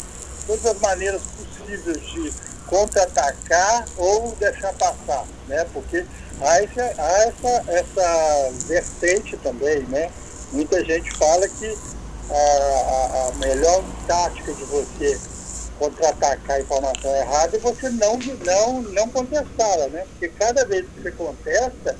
todas 0.45 0.65
as 0.65 0.79
maneiras 0.79 1.21
possíveis 1.21 1.99
de 2.01 2.33
contra-atacar 2.67 3.85
ou 3.97 4.35
deixar 4.39 4.73
passar, 4.73 5.25
né? 5.47 5.65
Porque 5.73 6.05
há, 6.41 6.63
esse, 6.63 6.79
há 6.79 7.23
essa, 7.23 7.71
essa 7.71 8.51
vertente 8.67 9.37
também, 9.37 9.81
né? 9.83 10.11
Muita 10.51 10.83
gente 10.83 11.11
fala 11.17 11.47
que 11.47 11.77
a, 12.29 13.29
a, 13.29 13.35
melhor 13.37 13.83
tática 14.07 14.53
de 14.53 14.63
você 14.65 15.19
contra-atacar 15.79 16.57
a 16.57 16.61
informação 16.61 17.15
errada 17.15 17.57
é 17.57 17.59
você 17.59 17.89
não, 17.89 18.17
não, 18.17 18.81
não 18.81 19.09
contestá-la, 19.09 19.87
né? 19.87 20.05
Porque 20.11 20.29
cada 20.29 20.65
vez 20.65 20.85
que 20.85 21.01
você 21.01 21.11
contesta, 21.11 21.95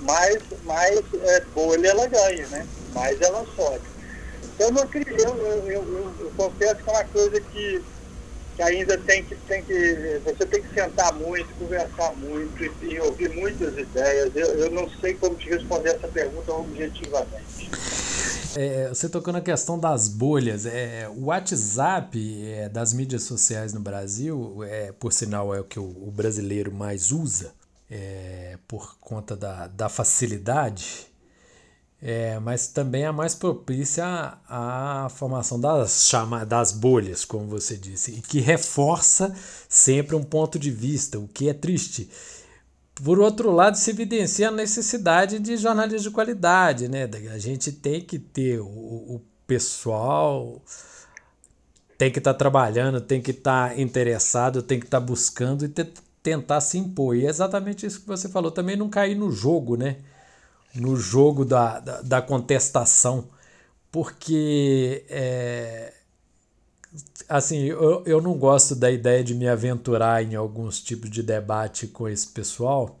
mais, 0.00 0.42
mais 0.64 1.00
é, 1.22 1.40
bolha 1.54 1.88
ela 1.88 2.06
ganha, 2.06 2.46
né? 2.48 2.66
Mais 2.94 3.20
ela 3.20 3.44
sobe. 3.56 3.80
Então, 4.54 4.68
eu, 4.68 4.88
eu, 4.94 5.36
eu, 5.36 5.70
eu, 5.70 6.14
eu 6.20 6.32
confesso 6.36 6.76
que 6.76 6.90
é 6.90 6.92
uma 6.92 7.04
coisa 7.04 7.40
que 7.40 7.82
que 8.54 8.62
ainda 8.62 8.96
tem 8.98 9.24
que, 9.24 9.34
tem 9.34 9.62
que. 9.62 10.20
Você 10.24 10.46
tem 10.46 10.62
que 10.62 10.74
sentar 10.74 11.12
muito, 11.14 11.48
conversar 11.58 12.14
muito 12.16 12.64
e, 12.64 12.94
e 12.94 13.00
ouvir 13.00 13.30
muitas 13.30 13.76
ideias. 13.76 14.34
Eu, 14.34 14.46
eu 14.46 14.70
não 14.70 14.88
sei 15.00 15.14
como 15.14 15.34
te 15.36 15.48
responder 15.48 15.90
essa 15.90 16.08
pergunta 16.08 16.52
objetivamente. 16.52 17.70
É, 18.56 18.88
você 18.88 19.08
tocou 19.08 19.32
na 19.32 19.40
questão 19.40 19.78
das 19.78 20.08
bolhas. 20.08 20.64
É, 20.66 21.08
o 21.08 21.26
WhatsApp 21.26 22.44
é, 22.46 22.68
das 22.68 22.92
mídias 22.92 23.24
sociais 23.24 23.72
no 23.72 23.80
Brasil, 23.80 24.62
é, 24.62 24.92
por 24.92 25.12
sinal, 25.12 25.54
é 25.54 25.60
o 25.60 25.64
que 25.64 25.78
o, 25.78 25.84
o 25.84 26.10
brasileiro 26.10 26.72
mais 26.72 27.10
usa, 27.10 27.52
é, 27.90 28.56
por 28.68 28.96
conta 29.00 29.36
da, 29.36 29.66
da 29.66 29.88
facilidade 29.88 31.12
é, 32.06 32.38
mas 32.38 32.66
também 32.66 33.04
é 33.04 33.10
mais 33.10 33.34
propícia 33.34 34.04
à, 34.46 35.06
à 35.06 35.08
formação 35.08 35.58
das, 35.58 36.06
chama, 36.06 36.44
das 36.44 36.70
bolhas, 36.70 37.24
como 37.24 37.46
você 37.46 37.78
disse, 37.78 38.10
e 38.10 38.20
que 38.20 38.40
reforça 38.40 39.34
sempre 39.66 40.14
um 40.14 40.22
ponto 40.22 40.58
de 40.58 40.70
vista, 40.70 41.18
o 41.18 41.26
que 41.26 41.48
é 41.48 41.54
triste. 41.54 42.10
Por 42.94 43.18
outro 43.18 43.50
lado, 43.50 43.78
se 43.78 43.88
evidencia 43.88 44.48
a 44.48 44.52
necessidade 44.52 45.38
de 45.38 45.56
jornalismo 45.56 46.10
de 46.10 46.14
qualidade, 46.14 46.88
né? 46.88 47.08
A 47.32 47.38
gente 47.38 47.72
tem 47.72 48.02
que 48.02 48.18
ter 48.18 48.60
o, 48.60 48.66
o 48.66 49.22
pessoal 49.46 50.60
tem 51.96 52.10
que 52.10 52.18
estar 52.18 52.34
tá 52.34 52.38
trabalhando, 52.38 53.00
tem 53.00 53.22
que 53.22 53.30
estar 53.30 53.70
tá 53.70 53.80
interessado, 53.80 54.62
tem 54.62 54.78
que 54.78 54.84
estar 54.84 55.00
tá 55.00 55.06
buscando 55.06 55.64
e 55.64 55.72
tentar 56.22 56.60
se 56.60 56.76
impor. 56.76 57.16
E 57.16 57.24
é 57.24 57.30
exatamente 57.30 57.86
isso 57.86 58.02
que 58.02 58.06
você 58.06 58.28
falou, 58.28 58.50
também 58.50 58.76
não 58.76 58.90
cair 58.90 59.14
no 59.14 59.32
jogo, 59.32 59.74
né? 59.74 59.96
No 60.74 60.96
jogo 60.96 61.44
da, 61.44 61.80
da, 61.80 62.02
da 62.02 62.22
contestação, 62.22 63.28
porque 63.90 65.04
é, 65.08 65.94
assim 67.28 67.64
eu, 67.64 68.02
eu 68.04 68.20
não 68.20 68.34
gosto 68.34 68.74
da 68.74 68.90
ideia 68.90 69.22
de 69.22 69.34
me 69.34 69.48
aventurar 69.48 70.22
em 70.22 70.34
alguns 70.34 70.80
tipos 70.80 71.10
de 71.10 71.22
debate 71.22 71.86
com 71.86 72.08
esse 72.08 72.26
pessoal, 72.28 72.98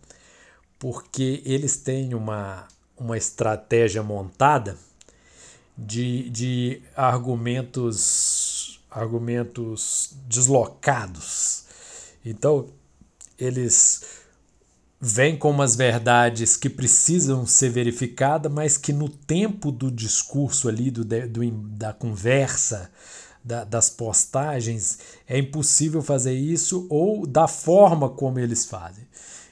porque 0.78 1.42
eles 1.44 1.76
têm 1.76 2.14
uma, 2.14 2.68
uma 2.96 3.16
estratégia 3.16 4.02
montada 4.02 4.76
de, 5.76 6.30
de 6.30 6.82
argumentos 6.96 8.64
argumentos 8.94 10.14
deslocados. 10.28 11.64
Então, 12.24 12.68
eles 13.36 14.23
vem 15.06 15.36
com 15.36 15.50
umas 15.50 15.76
verdades 15.76 16.56
que 16.56 16.70
precisam 16.70 17.46
ser 17.46 17.68
verificadas, 17.68 18.50
mas 18.50 18.78
que 18.78 18.90
no 18.90 19.06
tempo 19.06 19.70
do 19.70 19.90
discurso 19.90 20.66
ali, 20.66 20.90
do, 20.90 21.04
do 21.04 21.50
da 21.50 21.92
conversa, 21.92 22.90
da, 23.44 23.64
das 23.64 23.90
postagens, 23.90 24.98
é 25.28 25.38
impossível 25.38 26.00
fazer 26.00 26.32
isso 26.32 26.86
ou 26.88 27.26
da 27.26 27.46
forma 27.46 28.08
como 28.08 28.38
eles 28.38 28.64
fazem. 28.64 29.04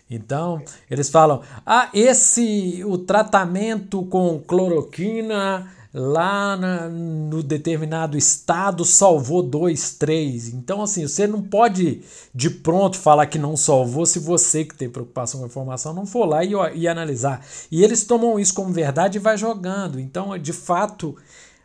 Então, 0.08 0.62
eles 0.90 1.10
falam: 1.10 1.42
"Ah, 1.66 1.90
esse 1.92 2.82
o 2.86 2.96
tratamento 2.96 4.02
com 4.04 4.40
cloroquina 4.40 5.70
lá 5.94 6.56
na, 6.56 6.88
no 6.88 7.42
determinado 7.42 8.16
estado 8.16 8.84
salvou 8.84 9.42
dois, 9.42 9.94
três. 9.94 10.48
Então, 10.48 10.82
assim, 10.82 11.06
você 11.06 11.26
não 11.26 11.42
pode 11.42 12.02
de 12.34 12.48
pronto 12.48 12.98
falar 12.98 13.26
que 13.26 13.38
não 13.38 13.56
salvou 13.56 14.06
se 14.06 14.18
você 14.18 14.64
que 14.64 14.74
tem 14.74 14.88
preocupação 14.88 15.40
com 15.40 15.46
a 15.46 15.48
informação 15.48 15.92
não 15.92 16.06
for 16.06 16.24
lá 16.24 16.44
e, 16.44 16.52
e 16.74 16.88
analisar. 16.88 17.44
E 17.70 17.84
eles 17.84 18.04
tomam 18.04 18.40
isso 18.40 18.54
como 18.54 18.72
verdade 18.72 19.18
e 19.18 19.20
vai 19.20 19.36
jogando. 19.36 20.00
Então, 20.00 20.36
de 20.38 20.52
fato, 20.52 21.16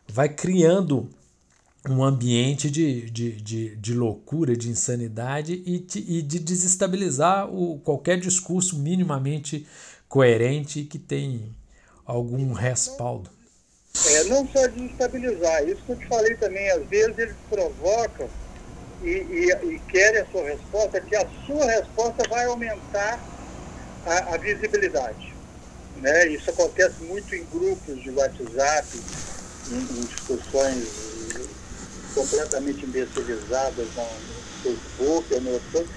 vai 0.08 0.28
criando 0.28 1.10
um 1.90 2.04
ambiente 2.04 2.70
de, 2.70 3.10
de, 3.10 3.32
de, 3.32 3.76
de 3.78 3.94
loucura, 3.94 4.58
de 4.58 4.70
insanidade 4.70 5.64
e, 5.66 5.80
de, 5.80 6.00
e 6.00 6.22
de 6.22 6.40
desestabilizar 6.40 7.50
o, 7.50 7.80
qualquer 7.80 8.20
discurso 8.20 8.78
minimamente 8.78 9.66
coerente 10.10 10.84
que 10.84 11.00
tem 11.00 11.56
algum 12.06 12.52
respaldo. 12.52 13.37
É, 14.06 14.24
não 14.26 14.48
só 14.48 14.68
desestabilizar, 14.68 15.64
isso 15.64 15.84
que 15.86 15.92
eu 15.92 15.98
te 15.98 16.08
falei 16.08 16.36
também, 16.36 16.70
às 16.72 16.86
vezes 16.88 17.18
eles 17.18 17.36
provocam 17.50 18.30
e, 19.04 19.10
e, 19.10 19.52
e 19.74 19.80
querem 19.92 20.22
a 20.22 20.26
sua 20.28 20.44
resposta, 20.44 21.02
que 21.02 21.16
a 21.16 21.28
sua 21.46 21.66
resposta 21.66 22.24
vai 22.30 22.46
aumentar 22.46 23.20
a, 24.06 24.36
a 24.36 24.38
visibilidade. 24.38 25.34
Né? 25.98 26.28
Isso 26.28 26.50
acontece 26.50 27.04
muito 27.04 27.34
em 27.36 27.44
grupos 27.46 28.02
de 28.02 28.12
WhatsApp, 28.12 28.88
em, 29.72 29.76
em 29.76 30.06
discussões 30.06 30.88
completamente 32.14 32.86
imbecilizadas 32.86 33.88
no 33.96 34.64
Facebook 34.64 35.34
ou 35.34 35.42
no 35.42 35.52
outro. 35.52 35.88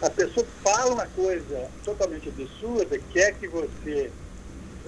A 0.00 0.10
pessoa 0.10 0.46
fala 0.62 0.94
uma 0.94 1.06
coisa 1.06 1.68
totalmente 1.84 2.28
absurda, 2.28 2.98
quer 3.12 3.32
que 3.34 3.48
você 3.48 4.10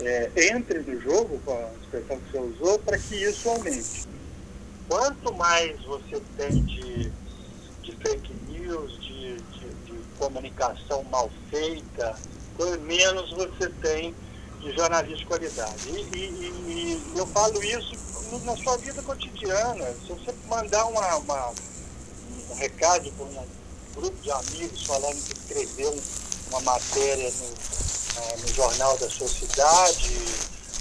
é, 0.02 0.30
entre 0.52 0.80
no 0.80 1.00
jogo, 1.00 1.40
com 1.44 1.52
a 1.52 1.70
expressão 1.82 2.18
que 2.18 2.30
você 2.32 2.38
usou, 2.38 2.78
para 2.80 2.98
que 2.98 3.16
isso 3.16 3.48
aumente. 3.48 4.08
Quanto 4.88 5.32
mais 5.34 5.80
você 5.82 6.20
tem 6.36 6.64
de, 6.64 7.12
de 7.82 7.96
fake 7.96 8.34
news, 8.48 9.00
de, 9.00 9.36
de, 9.36 9.68
de 9.86 10.02
comunicação 10.18 11.04
mal 11.04 11.30
feita, 11.48 12.16
menos 12.82 13.30
você 13.30 13.68
tem 13.80 14.14
de 14.60 14.72
jornalismo 14.76 15.16
de 15.16 15.26
qualidade. 15.26 15.88
E, 15.88 16.16
e, 16.16 17.02
e, 17.06 17.18
eu 17.18 17.26
falo 17.28 17.62
isso 17.62 17.92
na 18.44 18.56
sua 18.56 18.76
vida 18.76 19.00
cotidiana. 19.02 19.86
Se 20.06 20.12
você 20.12 20.34
mandar 20.48 20.84
uma, 20.86 21.16
uma 21.16 21.52
um 22.50 22.54
recado 22.56 23.10
para 23.12 23.24
um 23.24 23.46
grupo 23.94 24.16
de 24.22 24.30
amigos 24.30 24.86
falando 24.86 25.24
que 25.24 25.32
escreveu 25.32 25.98
uma 26.50 26.60
matéria 26.60 27.30
no, 27.30 27.89
no 28.40 28.48
jornal 28.48 28.96
da 28.98 29.08
sua 29.10 29.28
cidade, 29.28 30.24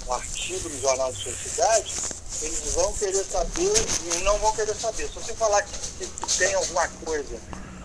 um 0.06 0.12
artigo 0.12 0.68
no 0.68 0.80
jornal 0.80 1.12
da 1.12 1.18
sua 1.18 1.32
cidade, 1.32 1.94
eles 2.42 2.74
vão 2.74 2.92
querer 2.94 3.24
saber 3.24 3.72
e 4.14 4.22
não 4.22 4.38
vão 4.38 4.52
querer 4.52 4.74
saber. 4.74 5.08
Se 5.08 5.14
você 5.14 5.34
falar 5.34 5.62
que, 5.62 6.06
que, 6.06 6.38
tem 6.38 6.54
alguma 6.54 6.88
coisa 7.04 7.38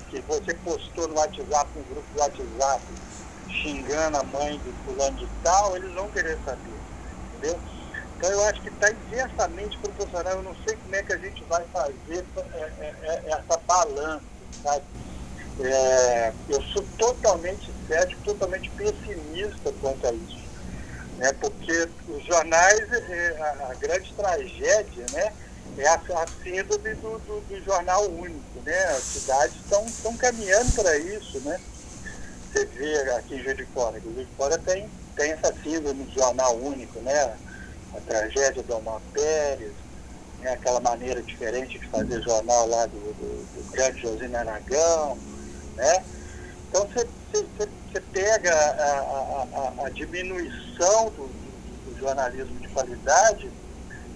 que 0.10 0.22
você 0.22 0.54
postou 0.56 1.08
no 1.08 1.16
WhatsApp, 1.16 1.70
no 1.76 1.84
grupo 1.84 2.08
do 2.14 2.20
WhatsApp, 2.20 2.84
xingando 3.50 4.18
a 4.18 4.24
mãe 4.24 4.58
do 4.60 4.74
fulano 4.86 5.18
de 5.18 5.28
tal, 5.44 5.76
eles 5.76 5.94
vão 5.94 6.10
querer 6.10 6.38
saber. 6.46 6.80
Entendeu? 7.38 7.60
Então 8.18 8.30
eu 8.30 8.46
acho 8.46 8.62
que 8.62 8.70
está 8.70 8.90
inversamente 8.92 9.78
proporcional. 9.80 10.34
Eu 10.34 10.44
não 10.44 10.56
sei 10.66 10.76
como 10.78 10.96
é 10.96 11.04
que 11.04 11.14
a 11.14 11.18
gente 11.18 11.44
vai 11.46 11.66
fazer 11.74 12.26
é, 12.38 12.72
é, 12.80 12.96
é, 13.04 13.24
essa 13.32 13.58
balança, 13.68 14.24
sabe? 14.64 14.84
É, 15.60 16.34
eu 16.50 16.62
sou 16.74 16.84
totalmente 16.98 17.72
cético, 17.88 18.22
totalmente 18.24 18.70
pessimista 18.72 19.72
quanto 19.82 20.08
a 20.08 20.12
isso. 20.12 20.46
Né? 21.18 21.32
Porque 21.34 21.90
os 22.08 22.26
jornais, 22.26 22.92
é, 22.92 23.38
a, 23.70 23.74
grande 23.76 24.14
tragédia, 24.14 25.06
né? 25.12 25.34
é 25.78 25.88
a, 25.88 25.96
a 25.96 26.28
síndrome 26.44 26.96
do, 26.96 27.20
do, 27.20 27.42
do, 27.42 27.64
jornal 27.64 28.10
único. 28.10 28.60
Né? 28.66 28.78
As 28.86 29.04
cidades 29.04 29.56
estão 29.56 30.18
caminhando 30.18 30.72
para 30.74 30.98
isso. 30.98 31.40
Né? 31.42 31.60
Você 32.52 32.66
vê 32.66 33.12
aqui 33.12 33.36
em 33.36 33.44
Juiz 33.44 33.58
de 33.58 33.66
Fora, 33.68 34.00
que 34.00 34.14
Juiz 34.14 34.28
de 34.28 34.36
Fora 34.36 34.58
tem, 34.58 34.90
tem 35.16 35.32
essa 35.32 35.54
síndrome 35.64 36.04
do 36.04 36.14
jornal 36.14 36.56
único, 36.58 37.00
né? 37.00 37.36
a 37.94 38.02
tragédia 38.02 38.62
do 38.62 38.76
Omar 38.76 39.02
Pérez, 39.14 39.72
né? 40.40 40.52
aquela 40.52 40.80
maneira 40.80 41.22
diferente 41.22 41.80
de 41.80 41.88
fazer 41.88 42.22
jornal 42.24 42.68
lá 42.68 42.86
do, 42.88 43.00
do, 43.00 43.64
do 43.64 43.72
grande 43.72 44.02
Josino 44.02 44.38
Aragão. 44.38 45.18
Né? 45.76 46.04
Então 46.70 46.88
você 46.88 47.08
você 47.44 48.02
pega 48.12 48.54
a, 48.54 49.78
a, 49.82 49.86
a, 49.86 49.90
diminuição 49.90 51.06
do, 51.12 51.28
do, 51.28 52.00
jornalismo 52.00 52.60
de 52.60 52.68
qualidade, 52.70 53.52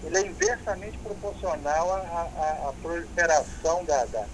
ele 0.04 0.18
é 0.18 0.28
inversamente 0.28 0.98
proporcional 1.00 1.94
à, 1.94 2.74
proliferação 2.82 3.84
da, 3.86 4.06
da, 4.06 4.26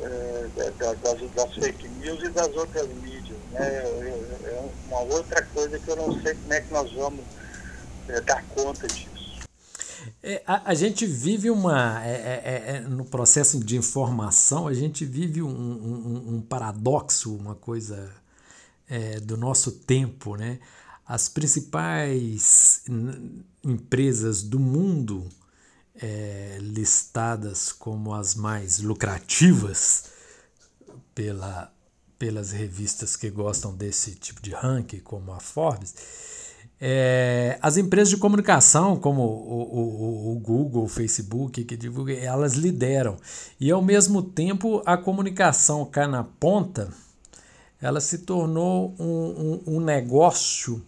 eh, 0.00 0.48
da, 0.78 0.94
das, 0.94 1.30
das, 1.30 1.54
fake 1.54 1.88
news 1.88 2.22
e 2.22 2.28
das 2.30 2.48
outras 2.56 2.88
mídias. 2.88 3.38
Né? 3.52 3.60
É, 3.60 4.68
uma 4.88 5.00
outra 5.00 5.42
coisa 5.54 5.78
que 5.78 5.88
eu 5.88 5.96
não 5.96 6.20
sei 6.20 6.34
como 6.34 6.52
é 6.52 6.60
que 6.60 6.72
nós 6.72 6.92
vamos 6.92 7.24
é, 8.08 8.20
dar 8.20 8.44
conta 8.54 8.86
disso. 8.88 9.07
É, 10.28 10.42
a, 10.46 10.72
a, 10.72 10.74
gente 10.74 11.06
vive 11.06 11.48
uma. 11.48 12.04
É, 12.04 12.10
é, 12.10 12.76
é, 12.76 12.80
no 12.80 13.02
processo 13.02 13.58
de 13.64 13.78
informação, 13.78 14.68
a 14.68 14.74
gente 14.74 15.06
vive 15.06 15.40
um, 15.40 15.48
um, 15.48 16.34
um 16.34 16.40
paradoxo, 16.42 17.34
uma 17.34 17.54
coisa 17.54 18.12
é, 18.86 19.18
do 19.20 19.38
nosso 19.38 19.72
tempo. 19.72 20.36
Né? 20.36 20.60
As 21.06 21.30
principais 21.30 22.84
empresas 23.64 24.42
do 24.42 24.60
mundo 24.60 25.26
é, 25.94 26.58
listadas 26.60 27.72
como 27.72 28.12
as 28.12 28.34
mais 28.34 28.80
lucrativas 28.80 30.10
pela, 31.14 31.72
pelas 32.18 32.52
revistas 32.52 33.16
que 33.16 33.30
gostam 33.30 33.74
desse 33.74 34.14
tipo 34.14 34.42
de 34.42 34.50
ranking, 34.50 35.00
como 35.00 35.32
a 35.32 35.40
Forbes 35.40 35.94
é, 36.80 37.58
as 37.60 37.76
empresas 37.76 38.10
de 38.10 38.16
comunicação, 38.16 38.96
como 38.96 39.22
o, 39.22 39.62
o, 39.62 40.32
o, 40.32 40.38
Google, 40.38 40.84
o 40.84 40.88
Facebook, 40.88 41.64
que 41.64 41.76
divulgam, 41.76 42.16
elas 42.16 42.54
lideram. 42.54 43.16
E 43.58 43.70
ao 43.70 43.82
mesmo 43.82 44.22
tempo 44.22 44.82
a 44.86 44.96
comunicação 44.96 45.84
cá 45.84 46.06
na 46.06 46.22
ponta, 46.22 46.88
ela 47.80 48.00
se 48.00 48.18
tornou 48.18 48.94
um, 48.98 49.62
um, 49.66 49.76
um 49.76 49.80
negócio 49.80 50.84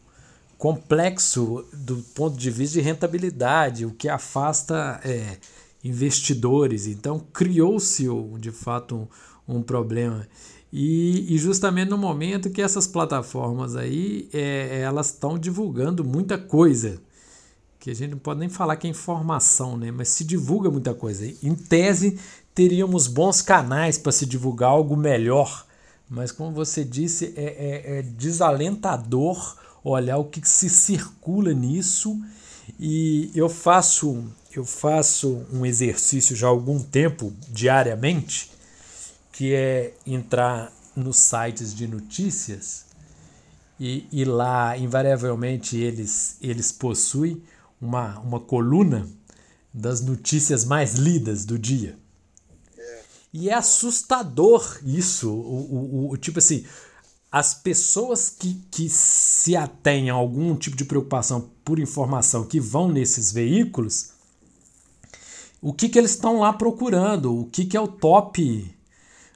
complexo 0.57 1.65
do 1.73 1.97
ponto 2.15 2.37
de 2.37 2.51
vista 2.51 2.79
de 2.79 2.85
rentabilidade, 2.85 3.87
o 3.87 3.93
que 3.93 4.09
afasta 4.09 5.01
é, 5.05 5.39
investidores. 5.83 6.87
Então 6.87 7.19
criou-se 7.33 8.07
de 8.39 8.53
fato 8.53 9.09
um, 9.49 9.57
um 9.57 9.63
problema. 9.63 10.27
E, 10.73 11.35
e, 11.35 11.39
justamente 11.39 11.89
no 11.89 11.99
momento 11.99 12.49
que 12.49 12.63
essas 12.63 12.87
plataformas 12.87 13.75
aí, 13.75 14.29
é, 14.33 14.81
elas 14.83 15.09
estão 15.09 15.37
divulgando 15.37 16.05
muita 16.05 16.39
coisa, 16.39 17.01
que 17.79 17.91
a 17.91 17.95
gente 17.95 18.13
não 18.13 18.19
pode 18.19 18.41
nem 18.41 18.49
falar 18.49 18.77
que 18.77 18.87
é 18.87 18.91
informação, 18.91 19.77
né? 19.77 19.91
mas 19.91 20.09
se 20.09 20.23
divulga 20.23 20.71
muita 20.71 20.95
coisa. 20.95 21.27
Em 21.43 21.55
tese, 21.55 22.19
teríamos 22.55 23.09
bons 23.09 23.43
canais 23.43 23.99
para 23.99 24.13
se 24.13 24.25
divulgar 24.25 24.71
algo 24.71 24.97
melhor, 24.97 25.67
mas 26.09 26.31
como 26.31 26.53
você 26.53 26.85
disse, 26.85 27.33
é, 27.37 27.43
é, 27.43 27.99
é 27.99 28.03
desalentador 28.03 29.57
olhar 29.83 30.19
o 30.19 30.25
que 30.25 30.47
se 30.47 30.69
circula 30.69 31.53
nisso. 31.53 32.21
E 32.79 33.31
eu 33.35 33.49
faço, 33.49 34.25
eu 34.55 34.65
faço 34.65 35.45
um 35.53 35.67
exercício 35.67 36.37
já 36.37 36.47
há 36.47 36.51
algum 36.51 36.79
tempo, 36.81 37.33
diariamente, 37.49 38.51
que 39.41 39.55
é 39.55 39.95
entrar 40.07 40.71
nos 40.95 41.17
sites 41.17 41.75
de 41.75 41.87
notícias 41.87 42.85
e, 43.81 44.07
e 44.13 44.23
lá, 44.23 44.77
invariavelmente, 44.77 45.79
eles, 45.79 46.37
eles 46.43 46.71
possuem 46.71 47.43
uma, 47.81 48.19
uma 48.19 48.39
coluna 48.39 49.09
das 49.73 50.03
notícias 50.03 50.67
mais 50.67 50.97
lidas 50.97 51.47
do 51.47 51.59
dia. 51.59 51.99
E 53.33 53.49
é 53.49 53.55
assustador 53.55 54.79
isso, 54.85 55.31
o, 55.31 56.11
o, 56.11 56.11
o, 56.11 56.17
tipo 56.19 56.39
assim, 56.39 56.67
as 57.33 57.55
pessoas 57.55 58.29
que, 58.29 58.61
que 58.71 58.91
se 58.91 59.57
atêm 59.57 60.11
a 60.11 60.13
algum 60.13 60.55
tipo 60.55 60.77
de 60.77 60.85
preocupação 60.85 61.51
por 61.65 61.79
informação 61.79 62.45
que 62.45 62.61
vão 62.61 62.93
nesses 62.93 63.33
veículos, 63.33 64.11
o 65.63 65.73
que, 65.73 65.89
que 65.89 65.99
eles 65.99 66.11
estão 66.11 66.41
lá 66.41 66.53
procurando, 66.53 67.41
o 67.41 67.47
que, 67.47 67.65
que 67.65 67.75
é 67.75 67.81
o 67.81 67.89
top 67.89 68.79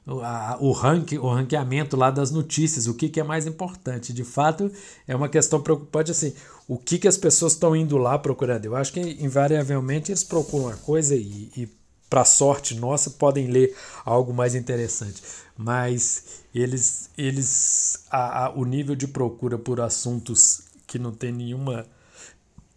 o, 0.07 0.73
ranking, 0.73 1.19
o 1.19 1.29
ranqueamento 1.29 1.97
lá 1.97 2.11
das 2.11 2.31
notícias, 2.31 2.87
o 2.87 2.95
que, 2.95 3.09
que 3.09 3.21
é 3.21 3.23
mais 3.23 3.47
importante. 3.47 4.13
De 4.13 4.25
fato, 4.25 4.71
é 5.09 5.17
uma 5.17 5.29
questão 5.29 5.61
preocupante 5.61 6.11
assim, 6.11 6.35
o 6.69 6.77
que, 6.77 6.99
que 6.99 7.09
as 7.09 7.17
pessoas 7.17 7.53
estão 7.53 7.75
indo 7.75 7.97
lá 7.97 8.19
procurando. 8.19 8.67
Eu 8.67 8.77
acho 8.77 8.93
que 8.93 9.01
invariavelmente 9.01 10.13
eles 10.13 10.25
procuram 10.25 10.67
uma 10.67 10.77
coisa 10.77 11.15
e, 11.15 11.51
e 11.57 11.69
para 12.09 12.25
sorte 12.25 12.75
nossa, 12.75 13.11
podem 13.11 13.49
ler 13.49 13.75
algo 14.05 14.33
mais 14.33 14.55
interessante. 14.55 15.23
Mas 15.57 16.43
eles, 16.55 17.11
eles 17.17 18.05
a, 18.11 18.47
a, 18.47 18.51
o 18.51 18.65
nível 18.65 18.95
de 18.95 19.09
procura 19.09 19.59
por 19.59 19.81
assuntos 19.81 20.63
que 20.87 20.99
não 20.99 21.13
tem 21.13 21.33
nenhuma 21.33 21.87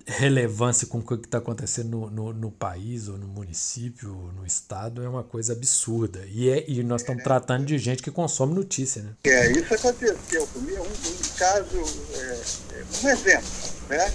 relevância 0.08 0.88
com 0.88 1.00
o 1.00 1.04
que 1.04 1.16
está 1.16 1.38
acontecendo 1.38 1.90
no, 1.90 2.10
no, 2.10 2.34
no, 2.34 2.52
país, 2.52 3.10
ou 3.10 3.18
no 3.18 3.28
município, 3.28 4.18
ou 4.18 4.32
no 4.32 4.46
estado, 4.46 5.04
é 5.04 5.10
uma 5.10 5.24
coisa 5.24 5.52
absurda. 5.52 6.26
E, 6.28 6.50
é, 6.50 6.64
e 6.68 6.82
nós 6.82 7.02
estamos 7.02 7.24
tratando 7.24 7.66
de 7.66 7.78
gente 7.78 8.02
que 8.02 8.10
consome 8.10 8.56
notícia. 8.56 9.04
Né? 9.04 9.14
É, 9.26 9.52
isso 9.52 9.74
aconteceu 9.74 10.48
comigo. 10.48 10.82
Um, 10.82 10.86
um 10.86 11.38
caso, 11.38 11.84
é, 12.14 12.40
é 12.80 12.84
um 13.04 13.10
exemplo. 13.10 13.50
Né? 13.90 14.14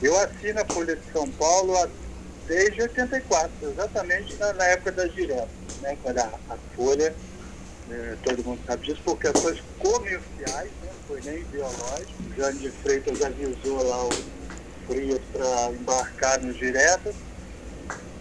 Eu 0.00 0.16
assino 0.18 0.60
a 0.60 0.64
Folha 0.64 0.94
de 0.94 1.12
São 1.12 1.28
Paulo 1.32 1.74
desde 2.46 2.82
84, 2.82 3.50
exatamente 3.70 4.36
na, 4.36 4.52
na 4.52 4.64
época 4.64 4.92
das 4.92 5.12
diretas, 5.12 5.48
né? 5.80 5.96
quando 6.02 6.18
a, 6.18 6.30
a 6.50 6.56
Folha, 6.76 7.14
é, 7.90 8.16
todo 8.22 8.44
mundo 8.44 8.60
sabe 8.64 8.86
disso, 8.86 9.02
por 9.04 9.18
questões 9.18 9.60
comerciais, 9.78 10.70
né? 10.82 10.86
não 10.86 11.08
foi 11.08 11.20
nem 11.22 11.40
ideológico. 11.40 12.12
O 12.30 12.36
Jânio 12.36 12.60
de 12.60 12.70
Freitas 12.70 13.22
avisou 13.22 13.82
lá 13.82 14.04
o 14.04 14.10
frias 14.92 15.20
para 15.32 15.70
embarcar 15.70 16.40
nos 16.40 16.56
diretas 16.56 17.14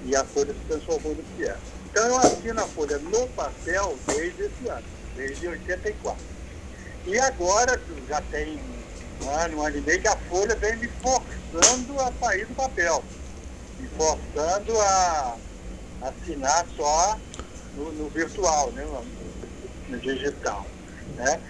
e 0.05 0.15
a 0.15 0.23
folha 0.23 0.53
se 0.53 0.59
transformou 0.67 1.13
no 1.13 1.23
que 1.23 1.45
é. 1.45 1.55
Então 1.89 2.05
eu 2.07 2.17
assino 2.17 2.61
a 2.61 2.67
folha 2.67 2.97
no 2.97 3.27
papel 3.29 3.97
desde 4.07 4.43
esse 4.43 4.69
ano, 4.69 4.83
desde 5.15 5.47
84. 5.47 6.23
E 7.05 7.19
agora, 7.19 7.81
já 8.07 8.21
tem 8.21 8.59
um 9.21 9.29
ano, 9.29 9.57
um 9.57 9.65
ano 9.65 9.77
e 9.77 9.81
meio, 9.81 10.01
que 10.01 10.07
a 10.07 10.15
folha 10.15 10.55
vem 10.55 10.77
me 10.77 10.87
forçando 10.87 11.99
a 11.99 12.11
sair 12.19 12.45
do 12.45 12.55
papel, 12.55 13.03
me 13.79 13.87
forçando 13.89 14.79
a 14.79 15.37
assinar 16.03 16.65
só 16.77 17.19
no, 17.75 17.91
no 17.91 18.09
virtual, 18.09 18.71
né, 18.71 18.85
no, 19.89 19.99
digital. 19.99 20.65
Né? 21.15 21.41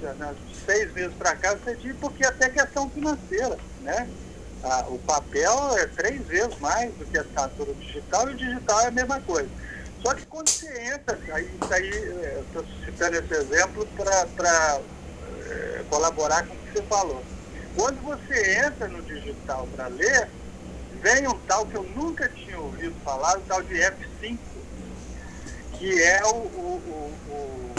Já, 0.00 0.34
seis 0.66 0.92
meses 0.92 1.14
para 1.16 1.34
cá, 1.36 1.52
eu 1.52 1.60
cedi 1.64 1.94
porque 1.94 2.26
até 2.26 2.50
questão 2.50 2.90
financeira, 2.90 3.56
né? 3.80 4.08
Ah, 4.62 4.84
o 4.88 4.98
papel 4.98 5.76
é 5.78 5.86
três 5.86 6.20
vezes 6.26 6.58
mais 6.58 6.92
do 6.94 7.04
que 7.06 7.16
a 7.16 7.20
assinatura 7.20 7.72
digital 7.74 8.28
e 8.28 8.34
o 8.34 8.36
digital 8.36 8.80
é 8.80 8.86
a 8.86 8.90
mesma 8.90 9.20
coisa. 9.20 9.48
Só 10.02 10.14
que 10.14 10.26
quando 10.26 10.48
você 10.48 10.66
entra, 10.82 11.18
aí, 11.32 11.50
aí 11.70 12.40
estou 12.40 12.64
citando 12.84 13.16
esse 13.16 13.34
exemplo 13.34 13.86
para 13.96 14.80
é, 15.48 15.84
colaborar 15.88 16.46
com 16.46 16.54
o 16.54 16.56
que 16.56 16.72
você 16.72 16.82
falou. 16.82 17.22
Quando 17.76 18.00
você 18.02 18.56
entra 18.56 18.88
no 18.88 19.02
digital 19.02 19.68
para 19.74 19.86
ler, 19.88 20.28
vem 21.00 21.28
um 21.28 21.38
tal 21.40 21.66
que 21.66 21.76
eu 21.76 21.84
nunca 21.94 22.28
tinha 22.28 22.58
ouvido 22.58 22.94
falar, 23.04 23.38
o 23.38 23.42
tal 23.42 23.62
de 23.62 23.74
F5, 23.74 24.38
que 25.78 26.02
é 26.02 26.24
o, 26.24 26.34
o, 26.34 26.82
o, 26.88 27.30
o 27.30 27.74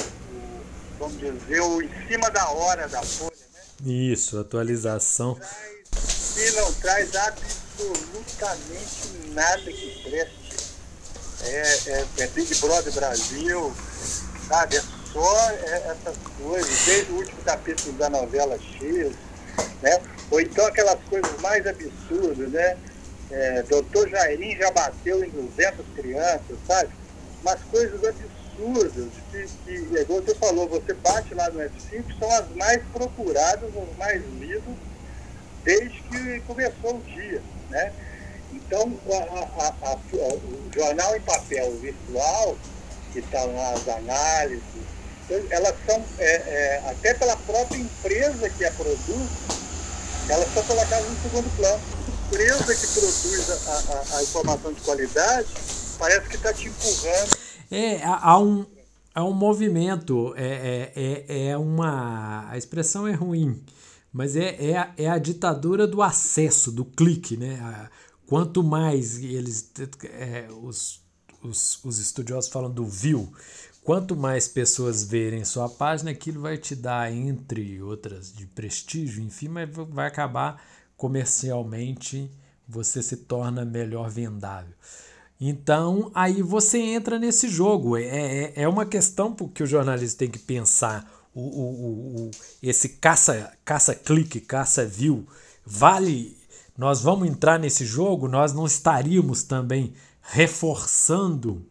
vamos 0.97 1.19
dizer, 1.19 1.61
o 1.61 1.81
em 1.81 1.89
cima 2.07 2.29
da 2.29 2.49
hora 2.49 2.87
da 2.87 3.01
folha. 3.01 3.31
Né? 3.31 3.91
Isso, 3.93 4.39
atualização 4.39 5.37
e 6.37 6.51
não 6.51 6.73
traz 6.73 7.15
absolutamente 7.15 9.09
nada 9.33 9.63
que 9.63 10.03
preste. 10.03 10.39
É, 11.41 11.77
é, 11.87 12.05
é 12.19 12.27
Big 12.27 12.53
Brother 12.55 12.93
Brasil, 12.93 13.73
sabe? 14.47 14.77
É 14.77 14.83
só 15.13 15.51
é, 15.51 15.91
essas 15.91 16.17
coisas, 16.37 16.85
desde 16.85 17.11
o 17.11 17.15
último 17.15 17.41
capítulo 17.43 17.93
da 17.93 18.09
novela 18.09 18.57
X, 18.59 19.11
né? 19.81 20.01
Ou 20.29 20.41
então 20.41 20.65
aquelas 20.65 20.99
coisas 21.09 21.39
mais 21.41 21.65
absurdas, 21.65 22.51
né? 22.51 22.77
É, 23.31 23.63
Doutor 23.63 24.09
Jairim 24.09 24.57
já 24.57 24.71
bateu 24.71 25.23
em 25.23 25.29
200 25.29 25.85
crianças, 25.95 26.57
sabe? 26.67 26.89
Umas 27.41 27.61
coisas 27.71 28.03
absurdas, 28.03 29.07
que, 29.31 29.47
que 29.65 29.71
igual 29.71 30.21
você 30.21 30.35
falou, 30.35 30.67
você 30.67 30.93
bate 30.93 31.33
lá 31.33 31.49
no 31.49 31.59
F5, 31.59 32.19
são 32.19 32.31
as 32.31 32.49
mais 32.55 32.81
procuradas, 32.91 33.69
as 33.69 33.97
mais 33.97 34.21
lidas, 34.39 34.75
desde 35.63 36.01
que 36.03 36.39
começou 36.41 36.97
o 36.97 37.01
dia. 37.01 37.41
Né? 37.69 37.93
Então, 38.53 38.91
a, 39.11 39.65
a, 39.65 39.91
a, 39.91 39.95
o 39.95 40.71
jornal 40.73 41.15
em 41.15 41.21
papel 41.21 41.71
virtual, 41.77 42.57
que 43.13 43.19
estão 43.19 43.47
tá 43.47 43.53
lá 43.53 43.71
as 43.73 43.87
análises, 43.87 44.63
elas 45.51 45.75
são, 45.85 46.03
é, 46.17 46.25
é, 46.25 46.89
até 46.89 47.13
pela 47.13 47.35
própria 47.37 47.77
empresa 47.77 48.49
que 48.49 48.65
a 48.65 48.71
produz, 48.71 49.29
elas 50.27 50.53
são 50.53 50.63
colocadas 50.63 51.07
no 51.07 51.21
segundo 51.21 51.55
plano. 51.55 51.81
A 52.07 52.25
empresa 52.25 52.75
que 52.75 52.87
produz 52.93 53.67
a, 53.67 54.17
a 54.17 54.23
informação 54.23 54.73
de 54.73 54.81
qualidade 54.81 55.47
parece 55.97 56.29
que 56.29 56.35
está 56.35 56.53
te 56.53 56.67
empurrando. 56.67 57.37
É, 57.71 58.01
há 58.03 58.39
um, 58.39 58.65
há 59.13 59.23
um 59.23 59.33
movimento, 59.33 60.33
é, 60.35 60.91
é, 60.95 61.27
é, 61.27 61.47
é 61.49 61.57
uma. 61.57 62.47
A 62.49 62.57
expressão 62.57 63.07
é 63.07 63.13
ruim 63.13 63.63
mas 64.11 64.35
é, 64.35 64.71
é, 64.71 64.77
a, 64.77 64.93
é 64.97 65.07
a 65.07 65.17
ditadura 65.17 65.87
do 65.87 66.01
acesso, 66.01 66.71
do 66.71 66.83
clique. 66.83 67.37
Né? 67.37 67.89
Quanto 68.25 68.63
mais 68.63 69.17
eles. 69.17 69.71
É, 70.05 70.47
os, 70.61 71.01
os, 71.41 71.83
os 71.83 71.99
estudiosos 71.99 72.49
falam 72.49 72.71
do 72.71 72.85
view. 72.85 73.31
Quanto 73.83 74.15
mais 74.15 74.47
pessoas 74.47 75.03
verem 75.03 75.43
sua 75.45 75.69
página, 75.69 76.11
aquilo 76.11 76.41
vai 76.41 76.57
te 76.57 76.75
dar, 76.75 77.11
entre 77.11 77.81
outras, 77.81 78.31
de 78.31 78.45
prestígio, 78.45 79.23
enfim, 79.23 79.47
mas 79.47 79.69
vai 79.73 80.07
acabar 80.07 80.61
comercialmente, 80.95 82.29
você 82.67 83.01
se 83.01 83.17
torna 83.17 83.65
melhor 83.65 84.09
vendável. 84.09 84.75
Então, 85.39 86.11
aí 86.13 86.41
você 86.41 86.77
entra 86.77 87.17
nesse 87.17 87.47
jogo. 87.47 87.95
É, 87.95 88.03
é, 88.03 88.53
é 88.63 88.67
uma 88.67 88.85
questão 88.85 89.33
que 89.33 89.63
o 89.63 89.67
jornalista 89.67 90.19
tem 90.19 90.29
que 90.29 90.37
pensar 90.37 91.09
o, 91.33 91.41
o, 91.41 92.25
o, 92.27 92.31
esse 92.61 92.89
caça, 92.89 93.51
caça 93.63 93.93
clique, 93.95 94.39
caça 94.39 94.85
view, 94.85 95.25
vale. 95.65 96.37
Nós 96.77 97.01
vamos 97.01 97.27
entrar 97.27 97.59
nesse 97.59 97.85
jogo, 97.85 98.27
nós 98.27 98.53
não 98.53 98.65
estaríamos 98.65 99.43
também 99.43 99.93
reforçando 100.21 101.65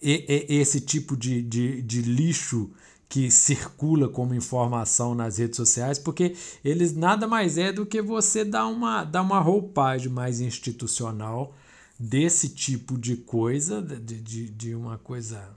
esse 0.00 0.80
tipo 0.80 1.16
de, 1.16 1.42
de, 1.42 1.82
de 1.82 2.02
lixo 2.02 2.70
que 3.08 3.30
circula 3.30 4.08
como 4.08 4.34
informação 4.34 5.14
nas 5.14 5.36
redes 5.36 5.56
sociais, 5.56 5.98
porque 5.98 6.34
eles 6.64 6.94
nada 6.94 7.28
mais 7.28 7.58
é 7.58 7.70
do 7.70 7.84
que 7.84 8.00
você 8.00 8.42
dar 8.42 8.66
uma, 8.66 9.04
dar 9.04 9.20
uma 9.20 9.38
roupagem 9.38 10.10
mais 10.10 10.40
institucional 10.40 11.54
desse 12.00 12.48
tipo 12.48 12.98
de 12.98 13.18
coisa, 13.18 13.82
de, 13.82 14.18
de, 14.18 14.48
de 14.48 14.74
uma 14.74 14.96
coisa 14.96 15.54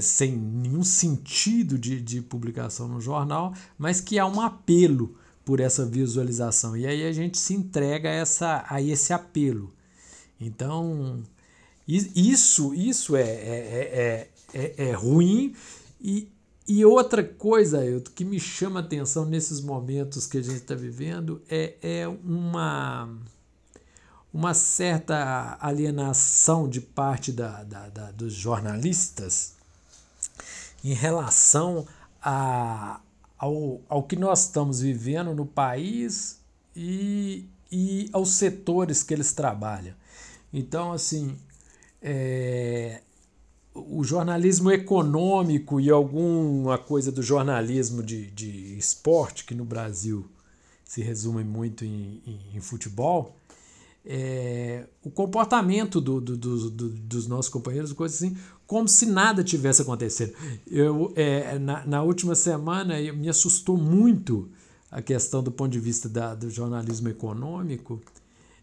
sem 0.00 0.36
nenhum 0.36 0.84
sentido 0.84 1.78
de, 1.78 2.00
de 2.00 2.20
publicação 2.20 2.88
no 2.88 3.00
jornal, 3.00 3.54
mas 3.78 4.00
que 4.00 4.18
há 4.18 4.26
um 4.26 4.40
apelo 4.40 5.16
por 5.44 5.60
essa 5.60 5.86
visualização. 5.86 6.76
E 6.76 6.86
aí 6.86 7.06
a 7.06 7.12
gente 7.12 7.38
se 7.38 7.54
entrega 7.54 8.08
a, 8.08 8.12
essa, 8.12 8.64
a 8.68 8.82
esse 8.82 9.12
apelo. 9.14 9.72
Então, 10.38 11.22
isso, 11.86 12.74
isso 12.74 13.16
é, 13.16 13.22
é, 13.22 14.28
é, 14.52 14.60
é, 14.60 14.88
é 14.88 14.92
ruim. 14.92 15.54
E, 15.98 16.28
e 16.68 16.84
outra 16.84 17.24
coisa 17.24 17.80
que 18.14 18.26
me 18.26 18.38
chama 18.38 18.80
atenção 18.80 19.24
nesses 19.24 19.62
momentos 19.62 20.26
que 20.26 20.36
a 20.36 20.42
gente 20.42 20.56
está 20.56 20.74
vivendo 20.74 21.40
é, 21.48 21.76
é 21.80 22.06
uma, 22.06 23.08
uma 24.30 24.52
certa 24.52 25.56
alienação 25.58 26.68
de 26.68 26.82
parte 26.82 27.32
da, 27.32 27.64
da, 27.64 27.88
da 27.88 28.10
dos 28.10 28.34
jornalistas 28.34 29.57
em 30.84 30.92
relação 30.92 31.86
a, 32.22 33.00
ao, 33.38 33.80
ao 33.88 34.02
que 34.02 34.16
nós 34.16 34.44
estamos 34.44 34.80
vivendo 34.80 35.34
no 35.34 35.46
país 35.46 36.40
e, 36.74 37.46
e 37.70 38.08
aos 38.12 38.30
setores 38.30 39.02
que 39.02 39.14
eles 39.14 39.32
trabalham. 39.32 39.94
Então, 40.52 40.92
assim, 40.92 41.36
é, 42.00 43.02
o 43.74 44.02
jornalismo 44.02 44.70
econômico 44.70 45.80
e 45.80 45.90
alguma 45.90 46.78
coisa 46.78 47.12
do 47.12 47.22
jornalismo 47.22 48.02
de, 48.02 48.30
de 48.30 48.76
esporte, 48.78 49.44
que 49.44 49.54
no 49.54 49.64
Brasil 49.64 50.26
se 50.84 51.02
resume 51.02 51.44
muito 51.44 51.84
em, 51.84 52.22
em, 52.26 52.56
em 52.56 52.60
futebol, 52.60 53.36
é, 54.04 54.86
o 55.04 55.10
comportamento 55.10 56.00
do, 56.00 56.18
do, 56.18 56.36
do, 56.36 56.88
dos 56.88 57.26
nossos 57.26 57.50
companheiros, 57.50 57.92
coisas 57.92 58.16
assim, 58.16 58.36
como 58.68 58.86
se 58.86 59.06
nada 59.06 59.42
tivesse 59.42 59.80
acontecido. 59.80 60.34
Eu, 60.70 61.10
é, 61.16 61.58
na, 61.58 61.86
na 61.86 62.02
última 62.02 62.34
semana 62.34 63.00
me 63.14 63.26
assustou 63.26 63.78
muito 63.78 64.50
a 64.90 65.00
questão 65.00 65.42
do 65.42 65.50
ponto 65.50 65.72
de 65.72 65.80
vista 65.80 66.06
da, 66.06 66.34
do 66.34 66.50
jornalismo 66.50 67.08
econômico, 67.08 67.98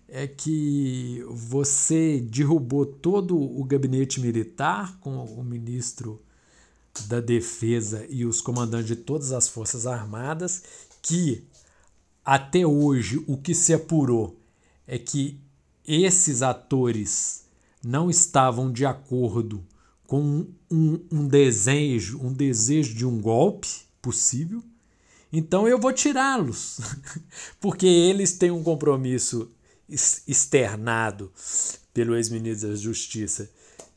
é 0.07 0.27
que 0.27 1.25
você 1.27 2.19
derrubou 2.21 2.85
todo 2.85 3.35
o 3.35 3.63
gabinete 3.63 4.21
militar 4.21 4.95
com 4.99 5.25
o 5.25 5.43
ministro 5.43 6.21
da 7.07 7.19
Defesa 7.19 8.05
e 8.07 8.25
os 8.25 8.41
comandantes 8.41 8.87
de 8.87 8.95
todas 8.95 9.31
as 9.31 9.47
Forças 9.47 9.87
Armadas 9.87 10.63
que 11.01 11.43
até 12.23 12.65
hoje 12.65 13.23
o 13.27 13.37
que 13.37 13.55
se 13.55 13.73
apurou 13.73 14.39
é 14.85 14.99
que 14.99 15.39
esses 15.87 16.43
atores 16.43 17.45
não 17.83 18.07
estavam 18.07 18.71
de 18.71 18.85
acordo 18.85 19.63
com 20.07 20.45
um, 20.71 20.99
um 21.11 21.27
desejo, 21.27 22.19
um 22.21 22.31
desejo 22.31 22.93
de 22.93 23.05
um 23.05 23.19
golpe 23.19 23.67
possível. 24.01 24.63
Então 25.31 25.67
eu 25.67 25.79
vou 25.79 25.91
tirá-los, 25.91 26.79
porque 27.59 27.85
eles 27.85 28.33
têm 28.33 28.51
um 28.51 28.63
compromisso 28.63 29.51
externado 29.89 31.31
pelo 31.93 32.15
ex-ministro 32.15 32.69
da 32.69 32.75
Justiça 32.75 33.49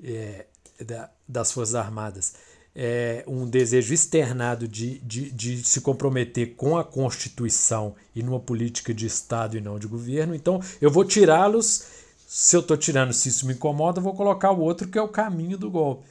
é, 0.03 0.47
da, 0.85 1.11
das 1.27 1.53
Forças 1.53 1.75
Armadas 1.75 2.35
é, 2.81 3.25
um 3.27 3.45
desejo 3.45 3.93
externado 3.93 4.69
de, 4.69 5.01
de, 5.01 5.33
de 5.33 5.65
se 5.65 5.81
comprometer 5.81 6.55
com 6.55 6.79
a 6.79 6.85
Constituição 6.85 7.97
e 8.15 8.23
numa 8.23 8.39
política 8.39 8.95
de 8.95 9.05
Estado 9.05 9.57
e 9.57 9.61
não 9.61 9.81
de 9.81 9.89
governo. 9.89 10.33
Então, 10.33 10.63
eu 10.81 10.89
vou 10.89 11.05
tirá-los. 11.05 11.87
Se 12.31 12.55
eu 12.55 12.61
estou 12.61 12.77
tirando, 12.77 13.15
se 13.15 13.31
isso 13.31 13.47
me 13.47 13.55
incomoda, 13.55 14.01
eu 14.01 14.03
vou 14.03 14.15
colocar 14.15 14.53
o 14.53 14.61
outro 14.61 14.87
que 14.87 14.99
é 14.99 15.03
o 15.03 15.09
caminho 15.09 15.57
do 15.57 15.71
golpe. 15.71 16.05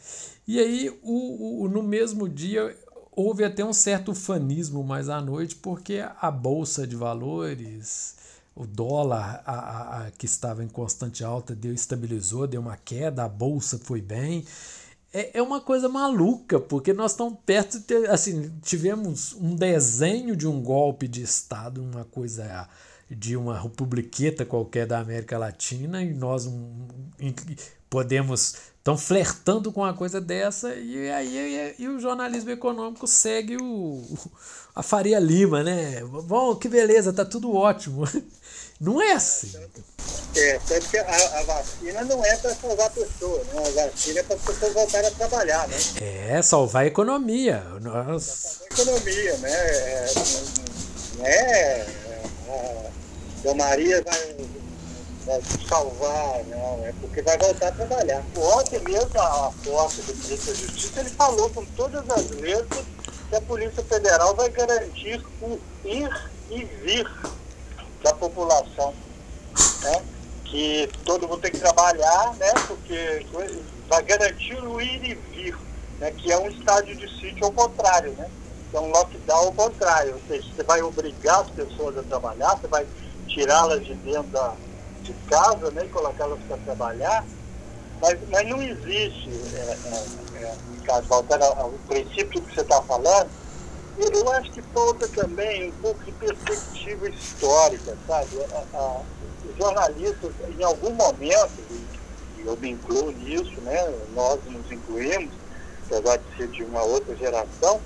E 0.47 0.59
aí, 0.59 0.89
o, 1.03 1.61
o, 1.61 1.69
no 1.69 1.83
mesmo 1.83 2.27
dia, 2.27 2.75
houve 3.15 3.43
até 3.43 3.63
um 3.63 3.71
certo 3.71 4.15
fanismo 4.15 4.83
mais 4.83 5.09
à 5.09 5.21
noite, 5.21 5.55
porque 5.55 6.03
a 6.19 6.31
Bolsa 6.31 6.87
de 6.87 6.95
Valores, 6.95 8.15
o 8.55 8.65
dólar 8.65 9.43
a, 9.45 9.53
a, 9.53 10.07
a, 10.07 10.11
que 10.11 10.25
estava 10.25 10.63
em 10.63 10.67
constante 10.67 11.23
alta, 11.23 11.53
deu 11.53 11.71
estabilizou, 11.71 12.47
deu 12.47 12.61
uma 12.61 12.77
queda, 12.77 13.23
a 13.23 13.29
Bolsa 13.29 13.77
foi 13.77 14.01
bem 14.01 14.43
é, 15.13 15.37
é 15.37 15.41
uma 15.41 15.61
coisa 15.61 15.87
maluca, 15.87 16.59
porque 16.59 16.93
nós 16.93 17.11
estamos 17.11 17.37
perto 17.45 17.79
de 17.79 17.85
ter, 17.85 18.09
assim, 18.09 18.51
tivemos 18.61 19.33
um 19.33 19.55
desenho 19.55 20.35
de 20.35 20.47
um 20.47 20.61
golpe 20.61 21.07
de 21.07 21.21
Estado, 21.21 21.81
uma 21.81 22.05
coisa 22.05 22.67
de 23.09 23.37
uma 23.37 23.59
republiqueta 23.59 24.45
qualquer 24.45 24.85
da 24.85 24.99
América 24.99 25.37
Latina, 25.37 26.03
e 26.03 26.13
nós 26.13 26.45
um, 26.45 26.87
podemos 27.89 28.55
estão 28.77 28.97
flertando 28.97 29.71
com 29.71 29.81
uma 29.81 29.93
coisa 29.93 30.21
dessa 30.21 30.73
e 30.73 31.11
aí 31.11 31.75
e, 31.77 31.83
e, 31.83 31.87
o 31.89 31.99
jornalismo 31.99 32.51
econômico 32.51 33.05
segue 33.05 33.57
o, 33.57 34.01
a 34.73 34.81
Faria 34.81 35.19
Lima, 35.19 35.61
né? 35.61 36.01
Bom, 36.03 36.55
que 36.55 36.69
beleza, 36.69 37.11
tá 37.11 37.25
tudo 37.25 37.53
ótimo. 37.53 38.07
Não 38.79 39.01
é 39.01 39.13
assim. 39.13 39.51
É, 40.35 40.59
tanto 40.67 40.87
que 40.87 40.97
a, 40.99 41.39
a 41.39 41.43
vacina 41.43 42.05
não 42.05 42.23
é 42.23 42.37
para 42.37 42.53
salvar 42.53 42.85
a 42.85 42.89
pessoa, 42.91 43.43
né? 43.45 43.53
A 43.57 43.85
vacina 43.87 44.19
é 44.19 44.23
para 44.23 44.35
as 44.35 44.41
pessoas 44.43 44.73
voltarem 44.73 45.09
a 45.09 45.11
trabalhar, 45.13 45.67
né? 45.67 45.75
É, 45.99 46.41
salvar 46.43 46.83
a 46.83 46.85
economia. 46.85 47.63
Nós... 47.81 48.23
Salvar 48.23 48.67
a 48.69 48.81
economia, 48.81 49.37
né? 49.37 49.49
É, 49.51 50.05
não 51.17 51.25
é, 51.25 51.87
é 52.49 52.91
a 53.45 53.53
Maria 53.53 54.03
vai, 54.03 54.35
vai 55.25 55.41
salvar, 55.67 56.43
não, 56.45 56.85
é 56.85 56.93
porque 56.99 57.21
vai 57.21 57.37
voltar 57.37 57.67
a 57.67 57.71
trabalhar. 57.71 58.23
Ontem 58.35 58.79
mesmo, 58.79 59.19
a 59.19 59.51
posse 59.63 60.01
do 60.01 60.15
ministro 60.15 60.53
da 60.53 60.59
Justiça, 60.59 60.99
ele 60.99 61.09
falou 61.09 61.49
com 61.51 61.65
todas 61.65 62.09
as 62.09 62.29
letras 62.31 62.85
que 63.29 63.35
a 63.35 63.41
Polícia 63.41 63.83
Federal 63.83 64.35
vai 64.35 64.49
garantir 64.49 65.23
o 65.41 65.59
ir 65.85 66.09
e 66.49 66.63
vir 66.63 67.07
da 68.03 68.13
população, 68.13 68.93
né? 69.81 70.03
que 70.45 70.89
todo 71.03 71.27
mundo 71.27 71.41
tem 71.41 71.51
que 71.51 71.59
trabalhar, 71.59 72.33
né? 72.35 72.51
porque 72.67 73.25
vai 73.89 74.01
garantir 74.03 74.55
o 74.63 74.79
ir 74.79 75.03
e 75.03 75.15
vir, 75.15 75.57
né? 75.99 76.11
que 76.11 76.31
é 76.31 76.37
um 76.37 76.49
estádio 76.49 76.95
de 76.95 77.07
sítio 77.19 77.45
ao 77.45 77.51
contrário, 77.51 78.13
né? 78.13 78.29
é 78.73 78.79
um 78.79 78.91
lockdown 78.91 79.45
ao 79.45 79.53
contrário, 79.53 80.13
ou 80.13 80.21
seja, 80.27 80.47
você 80.55 80.63
vai 80.63 80.81
obrigar 80.81 81.41
as 81.41 81.49
pessoas 81.49 81.97
a 81.97 82.03
trabalhar, 82.03 82.55
você 82.55 82.67
vai 82.67 82.85
tirá-las 83.27 83.85
de 83.85 83.93
dentro 83.95 84.23
da, 84.31 84.53
de 85.01 85.13
casa 85.29 85.71
né? 85.71 85.85
e 85.85 85.89
colocá-las 85.89 86.39
para 86.47 86.57
trabalhar, 86.57 87.25
mas, 88.01 88.17
mas 88.29 88.47
não 88.47 88.61
existe, 88.61 89.29
é, 89.55 89.77
é, 90.35 90.55
é, 90.91 91.01
voltando 91.01 91.43
ao 91.43 91.71
princípio 91.87 92.41
que 92.41 92.53
você 92.53 92.61
está 92.61 92.81
falando, 92.83 93.29
eu 93.97 94.31
acho 94.33 94.51
que 94.51 94.61
falta 94.61 95.07
também 95.07 95.69
um 95.69 95.71
pouco 95.81 96.03
de 96.03 96.11
perspectiva 96.11 97.09
histórica, 97.09 97.97
sabe? 98.05 98.43
A, 98.53 98.77
a, 98.77 99.01
os 99.49 99.57
jornalistas, 99.57 100.31
em 100.57 100.63
algum 100.63 100.91
momento, 100.91 101.63
e 102.37 102.45
eu 102.45 102.55
me 102.57 102.69
incluo 102.69 103.11
nisso, 103.11 103.59
né? 103.61 103.93
nós 104.13 104.39
nos 104.45 104.71
incluímos, 104.71 105.33
apesar 105.85 106.17
de 106.17 106.37
ser 106.37 106.47
de 106.49 106.63
uma 106.63 106.83
outra 106.83 107.15
geração, 107.15 107.81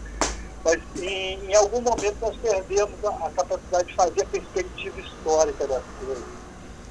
mas 0.64 0.80
em, 0.98 1.50
em 1.50 1.56
algum 1.56 1.82
momento 1.82 2.18
nós 2.22 2.36
perdemos 2.38 3.04
a, 3.04 3.10
a, 3.10 3.32
capacidade 3.32 3.88
de 3.88 3.96
fazer 3.96 4.22
a 4.22 4.26
perspectiva 4.26 5.00
histórica 5.00 5.68
das 5.68 5.84
coisas, 6.00 6.24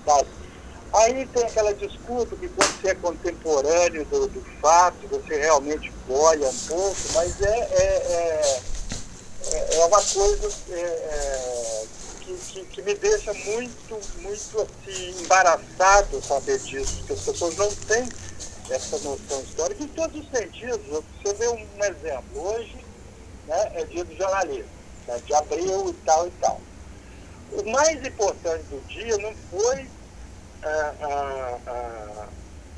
sabe? 0.04 0.28
Aí 0.92 1.26
tem 1.26 1.44
aquela 1.44 1.72
desculpa 1.72 2.34
que 2.34 2.48
quando 2.48 2.80
você 2.80 2.88
é 2.88 2.94
contemporâneo 2.96 4.04
do, 4.06 4.26
do 4.26 4.40
fato, 4.60 4.96
você 5.08 5.38
realmente 5.38 5.92
boia 6.08 6.48
um 6.48 6.58
pouco, 6.66 6.96
mas 7.14 7.40
é, 7.40 7.58
é, 7.58 7.84
é 8.12 8.60
é, 9.52 9.76
é 9.76 9.84
uma 9.86 10.02
coisa 10.02 10.48
é, 10.70 10.80
é, 10.80 11.86
que, 12.20 12.34
que, 12.34 12.64
que, 12.66 12.82
me 12.82 12.94
deixa 12.94 13.32
muito, 13.32 14.00
muito 14.20 14.60
assim, 14.60 15.14
embaraçado 15.22 16.22
saber 16.22 16.58
disso, 16.58 16.96
porque 16.98 17.12
as 17.14 17.20
pessoas 17.20 17.56
não 17.56 17.70
têm 17.74 18.08
essa 18.68 18.98
noção 18.98 19.40
histórica 19.42 19.82
em 19.82 19.88
todos 19.88 20.20
os 20.20 20.30
sentidos. 20.30 20.80
Você 20.86 21.34
vê 21.34 21.48
um, 21.48 21.84
exemplo, 21.84 22.48
hoje 22.48 22.76
né, 23.46 23.72
é 23.74 23.84
dia 23.84 24.04
do 24.04 24.16
jornalismo, 24.16 24.70
né, 25.06 25.20
de 25.24 25.34
abril 25.34 25.90
e 25.90 25.92
tal 26.04 26.26
e 26.26 26.30
tal. 26.40 26.60
O 27.52 27.70
mais 27.70 28.04
importante 28.06 28.64
do 28.64 28.80
dia 28.88 29.16
não 29.18 29.34
foi 29.50 29.88
ah, 30.62 30.94
ah, 31.00 31.58
ah, 31.66 32.26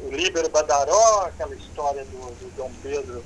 o 0.00 0.08
Líbero 0.10 0.48
Badaró, 0.48 1.26
aquela 1.26 1.54
história 1.54 2.04
do, 2.04 2.18
do 2.18 2.56
Dom 2.56 2.70
Pedro 2.82 3.22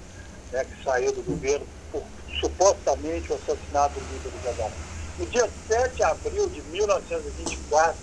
né, 0.53 0.65
que 0.65 0.85
saiu 0.85 1.13
do 1.13 1.23
governo 1.23 1.67
por 1.93 2.03
supostamente 2.41 3.33
o 3.33 3.35
assassinato 3.35 4.01
do 4.01 4.13
líder 4.13 4.31
do 4.31 4.43
Gaddafi. 4.45 4.77
No 5.19 5.27
dia 5.27 5.49
7 5.69 5.97
de 5.97 6.03
abril 6.03 6.49
de 6.49 6.63
1924, 6.63 7.97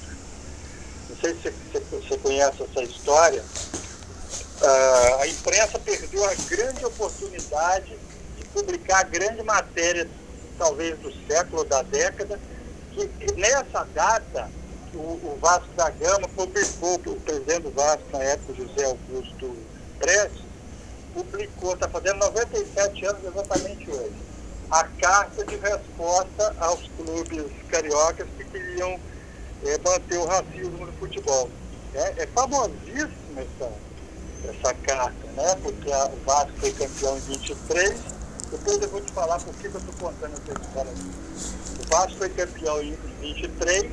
não 1.09 1.15
sei 1.17 1.35
se 1.35 1.79
você 1.91 2.17
conhece 2.17 2.63
essa 2.63 2.83
história, 2.83 3.43
uh, 3.43 5.21
a 5.21 5.27
imprensa 5.27 5.77
perdeu 5.79 6.25
a 6.25 6.33
grande 6.47 6.85
oportunidade 6.85 7.89
de 7.89 8.12
publicar 8.53 8.99
a 8.99 9.03
grande 9.03 9.43
matéria, 9.43 10.07
talvez 10.57 10.97
do 10.99 11.11
século, 11.27 11.63
da 11.65 11.81
década, 11.81 12.39
que 12.93 13.31
nessa 13.33 13.83
data 13.93 14.49
o, 14.93 14.97
o 14.97 15.37
Vasco 15.41 15.69
da 15.75 15.89
Gama 15.89 16.27
publicou, 16.29 16.95
o 16.95 17.19
presidente 17.21 17.63
do 17.63 17.71
Vasco 17.71 18.03
na 18.11 18.23
época, 18.23 18.53
José 18.53 18.85
Augusto 18.85 19.57
Prestes, 19.99 20.43
publicou, 21.13 21.73
está 21.73 21.89
fazendo 21.89 22.19
97 22.19 23.05
anos 23.05 23.23
exatamente 23.23 23.89
hoje, 23.89 24.15
a 24.71 24.83
carta 24.83 25.45
de 25.45 25.55
resposta 25.57 26.55
aos 26.59 26.87
clubes 26.97 27.45
cariocas 27.69 28.27
que 28.37 28.43
queriam 28.45 28.99
é, 29.65 29.77
manter 29.77 30.17
o 30.17 30.25
racismo 30.25 30.85
no 30.85 30.93
futebol. 30.93 31.49
É, 31.93 32.23
é 32.23 32.27
famosíssima 32.27 33.41
essa, 33.41 33.71
essa 34.49 34.73
carta, 34.73 35.27
né? 35.35 35.55
porque 35.61 35.89
o 35.89 36.25
Vasco 36.25 36.51
foi 36.59 36.71
campeão 36.71 37.17
em 37.17 37.21
23. 37.21 38.12
Depois 38.53 38.79
eu 38.83 38.89
vou 38.89 39.01
te 39.01 39.11
falar 39.13 39.39
por 39.39 39.51
que 39.55 39.65
eu 39.65 39.71
estou 39.71 39.93
contando 39.95 40.33
essa 40.33 40.61
história. 40.61 40.91
O 40.91 41.89
Vasco 41.89 42.17
foi 42.19 42.29
campeão 42.29 42.83
em 42.83 42.95
23, 43.19 43.91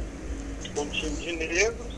com 0.75 0.83
um 0.83 0.89
time 0.91 1.17
de 1.17 1.33
negros, 1.33 1.95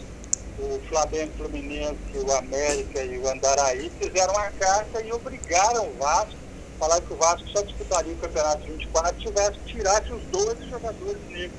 o 0.61 0.81
Flamengo 0.88 1.33
Fluminense, 1.38 1.96
o 2.14 2.33
América 2.33 3.03
e 3.03 3.18
o 3.18 3.29
Andaraí 3.29 3.90
fizeram 3.98 4.33
uma 4.33 4.48
carta 4.53 5.03
e 5.03 5.12
obrigaram 5.12 5.88
o 5.88 5.94
Vasco, 5.98 6.37
falaram 6.79 7.05
que 7.05 7.12
o 7.12 7.16
Vasco 7.16 7.48
só 7.48 7.62
disputaria 7.62 8.12
o 8.12 8.18
campeonato 8.18 8.62
24 8.64 9.16
se 9.16 9.27
tivesse 9.27 9.59
tirasse 9.66 10.12
os 10.12 10.22
12 10.27 10.70
jogadores 10.70 11.29
negros 11.31 11.59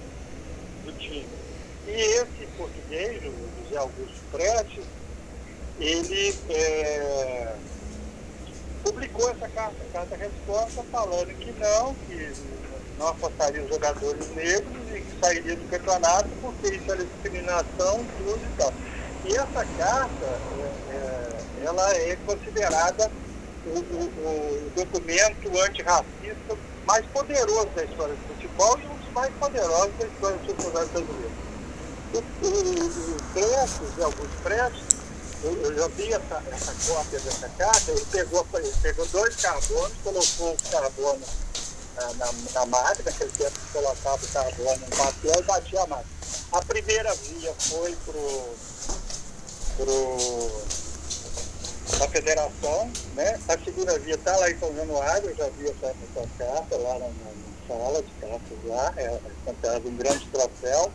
do 0.85 0.93
time. 0.93 1.27
E 1.85 1.91
esse 1.91 2.47
português, 2.57 3.21
o 3.25 3.63
José 3.65 3.77
Augusto 3.77 4.21
Prestes, 4.31 4.85
ele 5.81 6.33
é, 6.49 7.55
publicou 8.83 9.29
essa 9.29 9.47
carta, 9.49 9.75
carta 9.91 10.15
resposta, 10.15 10.83
falando 10.91 11.27
que 11.39 11.51
não, 11.53 11.95
que 12.07 12.33
não 12.99 13.07
apostaria 13.07 13.63
os 13.63 13.69
jogadores 13.69 14.29
negros 14.35 14.81
e 14.93 15.01
que 15.01 15.19
sairia 15.19 15.55
do 15.55 15.69
campeonato 15.69 16.29
porque 16.41 16.75
isso 16.75 16.91
era 16.91 17.03
discriminação, 17.03 18.05
tudo 18.17 18.39
e 18.43 18.57
tal. 18.57 18.73
E 19.25 19.35
essa 19.35 19.65
carta, 19.77 20.25
é, 20.25 20.93
é, 20.95 21.65
ela 21.65 21.95
é 21.95 22.17
considerada 22.25 23.09
o, 23.65 23.79
o, 23.79 24.03
o 24.03 24.71
documento 24.75 25.61
antirracista 25.61 26.57
mais 26.85 27.05
poderoso 27.07 27.67
da 27.75 27.85
história 27.85 28.13
do 28.13 28.35
futebol 28.35 28.77
e 28.79 28.85
um 28.85 28.97
dos 28.97 29.13
mais 29.13 29.33
poderosos 29.35 29.93
da 29.97 30.05
história 30.05 30.37
do 30.37 30.45
futebol 30.45 30.71
brasileiro. 30.71 31.31
O, 32.13 32.17
o, 32.17 33.15
o 33.15 33.23
Prestes, 33.33 34.03
Augusto 34.03 34.43
Prestes, 34.43 34.92
eu, 35.43 35.61
eu 35.61 35.75
já 35.75 35.87
vi 35.89 36.13
essa, 36.13 36.43
essa 36.51 36.73
cópia 36.87 37.19
dessa 37.19 37.49
carta, 37.49 37.91
ele 37.91 38.05
pegou, 38.11 38.47
ele 38.53 38.73
pegou 38.81 39.05
dois 39.07 39.35
carbonos, 39.35 39.93
colocou 40.01 40.53
os 40.53 40.69
carbonos 40.69 41.27
na, 41.95 42.13
na, 42.13 42.31
na 42.53 42.65
máquina, 42.65 43.11
naquele 43.11 43.31
tempo 43.31 43.51
que 43.51 43.73
colocava 43.73 44.25
o 44.25 44.27
carbono 44.29 44.77
no 44.77 44.95
papel 44.95 45.39
e 45.39 45.43
batia 45.43 45.81
a 45.81 45.87
máquina. 45.87 46.13
A 46.53 46.61
primeira 46.61 47.13
via 47.15 47.53
foi 47.59 47.95
pro, 48.05 48.55
pro 49.77 50.63
a 52.03 52.07
federação, 52.07 52.91
né? 53.15 53.39
A 53.49 53.57
segunda 53.59 53.99
via 53.99 54.15
está 54.15 54.37
lá 54.37 54.49
em 54.49 54.57
São 54.59 54.73
Januário, 54.73 55.29
eu 55.29 55.35
já 55.35 55.49
vi 55.49 55.69
essa, 55.69 55.87
essa 55.87 56.27
carta 56.37 56.77
lá 56.77 56.99
na, 56.99 57.07
na, 57.07 57.43
sala 57.67 58.01
de 58.01 58.11
cartas 58.13 58.57
lá, 58.65 58.93
é, 58.97 59.19
é 59.47 59.77
um 59.85 59.95
grande 59.97 60.25
troféu. 60.27 60.91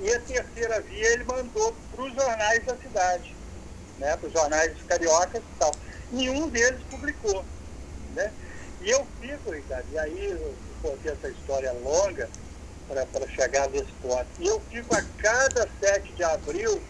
E 0.00 0.12
a 0.12 0.20
terceira 0.20 0.80
via 0.80 1.12
ele 1.12 1.24
mandou 1.24 1.72
para 1.94 2.04
os 2.04 2.14
jornais 2.14 2.64
da 2.64 2.76
cidade 2.76 3.41
né, 4.02 4.16
para 4.16 4.26
os 4.26 4.32
jornais 4.32 4.72
cariocas 4.88 5.40
e 5.40 5.58
tal. 5.58 5.72
Nenhum 6.10 6.48
deles 6.48 6.80
publicou. 6.90 7.44
Né? 8.14 8.30
E 8.82 8.90
eu 8.90 9.06
fico, 9.20 9.52
Ricardo, 9.52 9.86
e 9.92 9.98
aí 9.98 10.30
eu 10.32 10.54
contei 10.82 11.12
essa 11.12 11.28
história 11.28 11.72
longa 11.72 12.28
para 12.88 13.28
chegar 13.28 13.70
nesse 13.70 13.92
ponto. 14.02 14.26
E 14.40 14.48
eu 14.48 14.60
fico 14.70 14.94
a 14.94 15.02
cada 15.18 15.68
7 15.80 16.12
de 16.12 16.24
abril, 16.24 16.82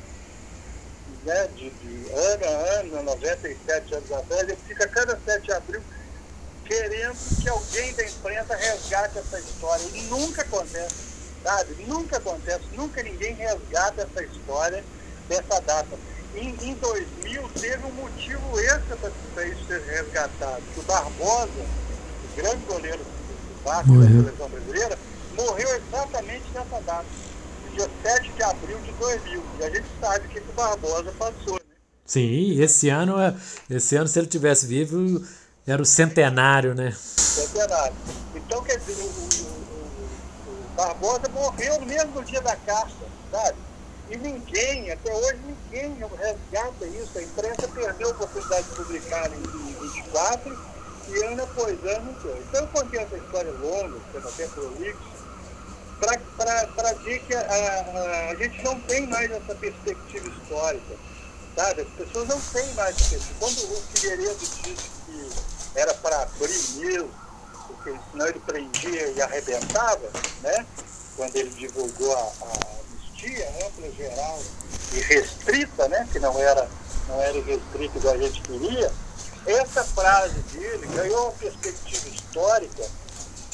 né, 1.24 1.48
de, 1.54 1.70
de 1.70 2.12
ano 2.12 2.44
a 2.44 2.80
ano, 2.80 3.02
97 3.02 3.94
anos 3.94 4.10
atrás, 4.10 4.48
eu 4.48 4.56
fico 4.56 4.82
a 4.82 4.88
cada 4.88 5.18
7 5.24 5.44
de 5.44 5.52
abril 5.52 5.82
querendo 6.64 7.42
que 7.42 7.48
alguém 7.48 7.92
da 7.94 8.04
imprensa 8.04 8.56
resgate 8.56 9.18
essa 9.18 9.38
história. 9.38 9.84
E 9.92 10.00
nunca 10.02 10.42
acontece, 10.42 10.94
sabe? 11.44 11.74
Nunca 11.86 12.16
acontece, 12.16 12.64
nunca 12.74 13.02
ninguém 13.02 13.34
resgata 13.34 14.02
essa 14.02 14.24
história 14.24 14.82
dessa 15.28 15.60
data 15.60 15.98
em, 16.34 16.54
em 16.62 16.74
2000 16.74 17.48
teve 17.60 17.86
um 17.86 17.92
motivo 17.92 18.58
extra 18.58 18.96
para 19.34 19.46
isso 19.46 19.64
ser 19.66 19.82
resgatado. 19.82 20.62
Que 20.74 20.80
o 20.80 20.82
Barbosa, 20.84 21.50
o 21.60 22.36
grande 22.36 22.64
goleiro 22.66 22.98
do 22.98 23.64
Vasco 23.64 23.98
da 23.98 24.06
seleção 24.06 24.48
brasileira, 24.48 24.98
morreu 25.36 25.68
exatamente 25.76 26.44
nessa 26.54 26.80
data, 26.80 27.06
no 27.64 27.76
dia 27.76 27.90
7 28.02 28.32
de 28.32 28.42
abril 28.42 28.78
de 28.80 28.92
2000. 28.92 29.42
E 29.60 29.64
a 29.64 29.70
gente 29.70 29.86
sabe 30.00 30.28
que 30.28 30.38
o 30.38 30.52
Barbosa 30.54 31.12
passou. 31.18 31.54
Né? 31.54 31.60
Sim, 32.06 32.60
esse 32.60 32.88
ano, 32.88 33.20
é, 33.20 33.34
esse 33.70 33.96
ano, 33.96 34.08
se 34.08 34.18
ele 34.18 34.26
tivesse 34.26 34.66
vivo, 34.66 35.24
era 35.66 35.80
o 35.80 35.86
centenário, 35.86 36.74
né? 36.74 36.92
Centenário. 36.92 37.94
Então, 38.34 38.62
quer 38.62 38.78
dizer, 38.78 39.02
o, 39.02 39.06
o, 39.06 39.28
o, 40.48 40.50
o 40.50 40.76
Barbosa 40.76 41.28
morreu 41.28 41.78
no 41.80 41.86
mesmo 41.86 42.22
dia 42.24 42.40
da 42.40 42.56
caça, 42.56 42.96
sabe? 43.30 43.56
E 44.12 44.16
ninguém, 44.18 44.90
até 44.90 45.10
hoje, 45.10 45.40
ninguém 45.46 45.96
resgata 46.18 46.84
isso. 46.84 47.18
A 47.18 47.22
imprensa 47.22 47.66
perdeu 47.68 48.08
a 48.08 48.10
oportunidade 48.10 48.68
de 48.68 48.74
publicar 48.76 49.26
em 49.32 49.40
2024 49.40 50.58
e 51.08 51.24
ano 51.24 51.42
após 51.42 51.84
ano. 51.86 52.16
Então 52.46 52.60
eu 52.60 52.68
contei 52.68 53.00
essa 53.00 53.16
história 53.16 53.50
longa, 53.52 53.98
sendo 54.12 54.28
até 54.28 54.46
prolixo, 54.48 55.00
para 55.98 56.92
dizer 56.92 57.20
que 57.20 57.34
a, 57.34 57.40
a, 57.40 58.30
a, 58.32 58.34
gente 58.34 58.62
não 58.62 58.78
tem 58.80 59.06
mais 59.06 59.30
essa 59.30 59.54
perspectiva 59.54 60.28
histórica. 60.28 60.94
Sabe? 61.56 61.80
As 61.80 61.88
pessoas 61.88 62.28
não 62.28 62.40
têm 62.40 62.74
mais 62.74 62.94
essa. 62.94 63.32
Quando 63.38 63.58
o 63.60 63.82
Figueiredo 63.94 64.36
disse 64.38 64.90
que 65.06 65.30
era 65.74 65.94
para 65.94 66.20
abrir 66.20 66.76
mesmo, 66.76 67.10
porque 67.66 67.98
senão 68.10 68.26
ele 68.26 68.40
prendia 68.40 69.06
e 69.08 69.22
arrebentava, 69.22 70.10
né? 70.42 70.66
quando 71.16 71.36
ele 71.36 71.50
divulgou 71.50 72.14
a, 72.14 72.20
a 72.20 72.81
anistia 73.22 73.48
ampla, 73.64 73.90
geral 73.92 74.38
e 74.92 75.00
restrita, 75.00 75.88
né, 75.88 76.08
que 76.12 76.18
não 76.18 76.38
era, 76.38 76.68
não 77.08 77.20
era 77.20 77.40
restrita 77.42 77.98
igual 77.98 78.14
a 78.14 78.18
gente 78.18 78.40
queria, 78.42 78.92
essa 79.46 79.84
frase 79.84 80.38
dele 80.52 80.86
ganhou 80.88 81.24
uma 81.24 81.32
perspectiva 81.32 82.08
histórica 82.08 82.82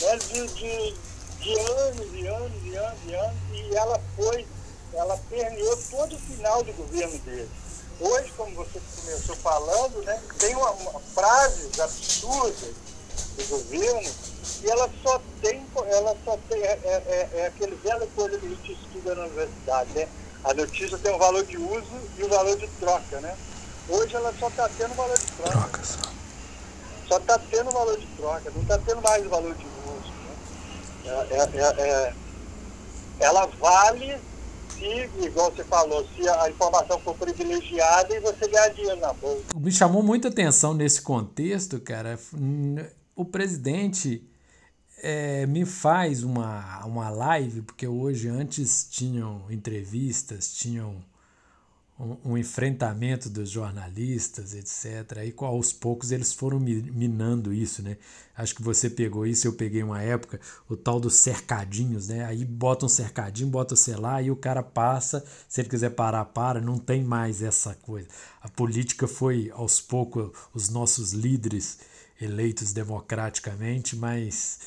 né, 0.00 0.16
de, 0.16 0.46
de, 0.48 0.94
de 1.40 1.60
anos 1.60 2.14
e 2.14 2.26
anos 2.26 2.64
e 2.64 2.76
anos 2.76 2.98
e 3.06 3.14
anos, 3.14 3.38
e 3.52 3.76
ela 3.76 4.00
foi, 4.16 4.46
ela 4.94 5.18
permeou 5.28 5.76
todo 5.90 6.16
o 6.16 6.18
final 6.18 6.62
do 6.62 6.72
governo 6.72 7.18
dele. 7.18 7.50
Hoje, 8.00 8.32
como 8.36 8.54
você 8.54 8.80
começou 9.00 9.36
falando, 9.36 10.02
né, 10.04 10.20
tem 10.38 10.54
uma, 10.54 10.70
uma 10.70 11.00
frases 11.00 11.78
absurdas 11.80 12.74
do 13.36 13.48
governo 13.48 14.10
e 14.62 14.70
ela 14.70 14.90
só 15.02 15.20
tem, 15.40 15.64
ela 15.86 16.16
só 16.24 16.38
tem, 16.48 16.62
é, 16.62 16.78
é, 16.84 16.90
é, 17.06 17.40
é 17.40 17.46
aquele 17.46 17.76
velho 17.76 18.06
coisa 18.14 18.38
que 18.38 18.46
a 18.46 18.48
gente 18.48 18.72
estuda 18.72 19.14
na 19.14 19.24
universidade, 19.24 19.90
né? 19.94 20.08
A 20.44 20.54
notícia 20.54 20.98
tem 20.98 21.14
um 21.14 21.18
valor 21.18 21.44
de 21.44 21.56
uso 21.56 22.00
e 22.16 22.24
um 22.24 22.28
valor 22.28 22.56
de 22.56 22.66
troca, 22.80 23.20
né? 23.20 23.36
Hoje 23.88 24.14
ela 24.14 24.32
só 24.38 24.48
está 24.48 24.68
tendo 24.76 24.94
valor 24.94 25.16
de 25.18 25.26
troca. 25.26 25.52
Troca 25.52 25.84
só. 25.84 26.18
Só 27.08 27.16
está 27.18 27.38
tendo 27.38 27.70
valor 27.70 27.98
de 27.98 28.06
troca, 28.16 28.50
não 28.54 28.62
está 28.62 28.78
tendo 28.78 29.02
mais 29.02 29.26
valor 29.26 29.54
de 29.54 29.66
uso. 29.66 30.12
Né? 31.04 31.26
É, 31.30 31.58
é, 31.58 31.88
é, 31.88 32.14
ela 33.20 33.46
vale 33.46 34.18
se, 34.78 35.10
igual 35.24 35.50
você 35.50 35.64
falou, 35.64 36.06
se 36.14 36.28
a 36.28 36.50
informação 36.50 36.98
for 37.00 37.14
privilegiada 37.16 38.14
e 38.14 38.20
você 38.20 38.46
ganhar 38.48 38.68
dinheiro 38.68 39.00
na 39.00 39.12
bolsa. 39.12 39.42
Me 39.56 39.72
chamou 39.72 40.02
muita 40.02 40.28
atenção 40.28 40.74
nesse 40.74 41.02
contexto, 41.02 41.80
cara. 41.80 42.18
O 43.18 43.24
presidente 43.24 44.22
é, 45.02 45.44
me 45.44 45.64
faz 45.64 46.22
uma, 46.22 46.86
uma 46.86 47.10
live, 47.10 47.62
porque 47.62 47.84
hoje 47.84 48.28
antes 48.28 48.86
tinham 48.88 49.44
entrevistas, 49.50 50.54
tinham 50.54 51.04
um, 51.98 52.16
um, 52.24 52.38
enfrentamento 52.38 53.28
dos 53.28 53.50
jornalistas, 53.50 54.54
etc. 54.54 55.18
Aí 55.18 55.34
aos 55.36 55.72
poucos 55.72 56.12
eles 56.12 56.32
foram 56.32 56.60
minando 56.60 57.52
isso, 57.52 57.82
né? 57.82 57.96
Acho 58.36 58.54
que 58.54 58.62
você 58.62 58.88
pegou 58.88 59.26
isso, 59.26 59.48
eu 59.48 59.52
peguei 59.52 59.82
uma 59.82 60.00
época, 60.00 60.40
o 60.68 60.76
tal 60.76 61.00
dos 61.00 61.14
cercadinhos, 61.14 62.06
né? 62.06 62.24
Aí 62.24 62.44
bota 62.44 62.86
um 62.86 62.88
cercadinho, 62.88 63.50
bota 63.50 63.74
o 63.74 63.76
celular 63.76 64.24
e 64.24 64.30
o 64.30 64.36
cara 64.36 64.62
passa, 64.62 65.24
se 65.48 65.60
ele 65.60 65.68
quiser 65.68 65.90
parar, 65.90 66.24
para, 66.26 66.60
não 66.60 66.78
tem 66.78 67.02
mais 67.02 67.42
essa 67.42 67.74
coisa. 67.82 68.06
A 68.40 68.48
política 68.48 69.08
foi 69.08 69.50
aos 69.52 69.80
poucos 69.80 70.30
os 70.54 70.68
nossos 70.68 71.12
líderes 71.12 71.97
eleitos 72.20 72.72
democraticamente, 72.72 73.96
mas 73.96 74.58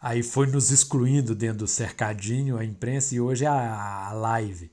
Aí 0.00 0.22
foi 0.22 0.46
nos 0.46 0.70
excluindo 0.70 1.34
dentro 1.34 1.58
do 1.58 1.66
cercadinho, 1.66 2.56
a 2.56 2.64
imprensa, 2.64 3.14
e 3.14 3.20
hoje 3.20 3.44
é 3.44 3.48
a, 3.48 4.08
a 4.08 4.12
live. 4.12 4.70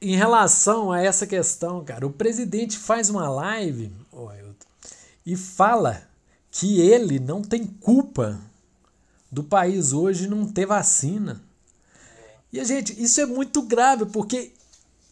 Em 0.00 0.14
relação 0.14 0.92
a 0.92 1.02
essa 1.02 1.26
questão, 1.26 1.84
cara, 1.84 2.06
o 2.06 2.12
presidente 2.12 2.78
faz 2.78 3.10
uma 3.10 3.28
live 3.28 3.92
e 5.26 5.36
fala 5.36 6.02
que 6.50 6.80
ele 6.80 7.18
não 7.18 7.42
tem 7.42 7.66
culpa 7.66 8.40
do 9.30 9.42
país 9.42 9.92
hoje 9.92 10.28
não 10.28 10.46
ter 10.46 10.66
vacina. 10.66 11.42
E 12.52 12.60
a 12.60 12.64
gente, 12.64 13.00
isso 13.00 13.20
é 13.20 13.26
muito 13.26 13.62
grave, 13.62 14.06
porque 14.06 14.52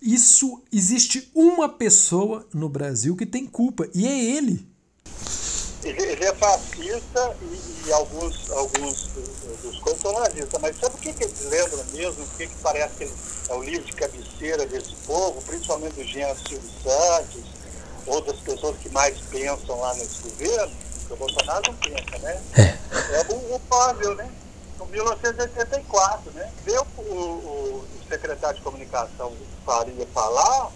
isso 0.01 0.62
existe 0.73 1.31
uma 1.35 1.69
pessoa 1.69 2.47
no 2.55 2.69
Brasil 2.69 3.17
que 3.17 3.27
tem 3.27 3.45
culpa, 3.45 3.88
e 3.93 4.07
é 4.07 4.25
ele. 4.25 4.67
Ele 5.85 6.25
é 6.25 6.35
fascista 6.35 7.37
e, 7.41 7.87
e 7.87 7.93
alguns, 7.93 8.51
alguns 8.51 9.09
dos 9.62 9.79
coisas 9.79 10.01
são 10.01 10.12
nazistas, 10.12 10.61
mas 10.61 10.77
sabe 10.79 10.97
o 10.97 10.99
que, 10.99 11.12
que 11.12 11.25
eles 11.25 11.45
lembram 11.45 11.85
mesmo? 11.93 12.25
O 12.25 12.29
que, 12.37 12.47
que 12.47 12.55
parece 12.62 12.95
que 12.95 13.05
é 13.49 13.55
o 13.55 13.62
livro 13.62 13.85
de 13.85 13.93
cabeceira 13.93 14.67
desse 14.67 14.95
povo, 15.07 15.41
principalmente 15.43 15.95
do 15.95 16.05
Jean 16.05 16.35
Silvio 16.35 16.71
Santos, 16.83 17.45
outras 18.07 18.38
pessoas 18.41 18.77
que 18.79 18.88
mais 18.91 19.19
pensam 19.31 19.79
lá 19.79 19.95
nesse 19.95 20.23
governo, 20.23 20.77
porque 20.99 21.12
o 21.12 21.17
Bolsonaro 21.17 21.62
não 21.67 21.75
pensa, 21.75 22.19
né? 22.19 22.43
É, 22.57 23.21
é 23.21 23.27
o, 23.31 23.55
o 23.55 23.61
Pavel, 23.69 24.14
né? 24.17 24.29
Em 24.81 24.87
1984, 24.91 26.31
né? 26.33 26.51
Ver 26.64 26.79
o, 26.79 27.03
o, 27.03 27.85
o 27.85 27.88
secretário 28.09 28.57
de 28.57 28.62
comunicação 28.62 29.33
Faria 29.69 30.07
falar, 30.14 30.71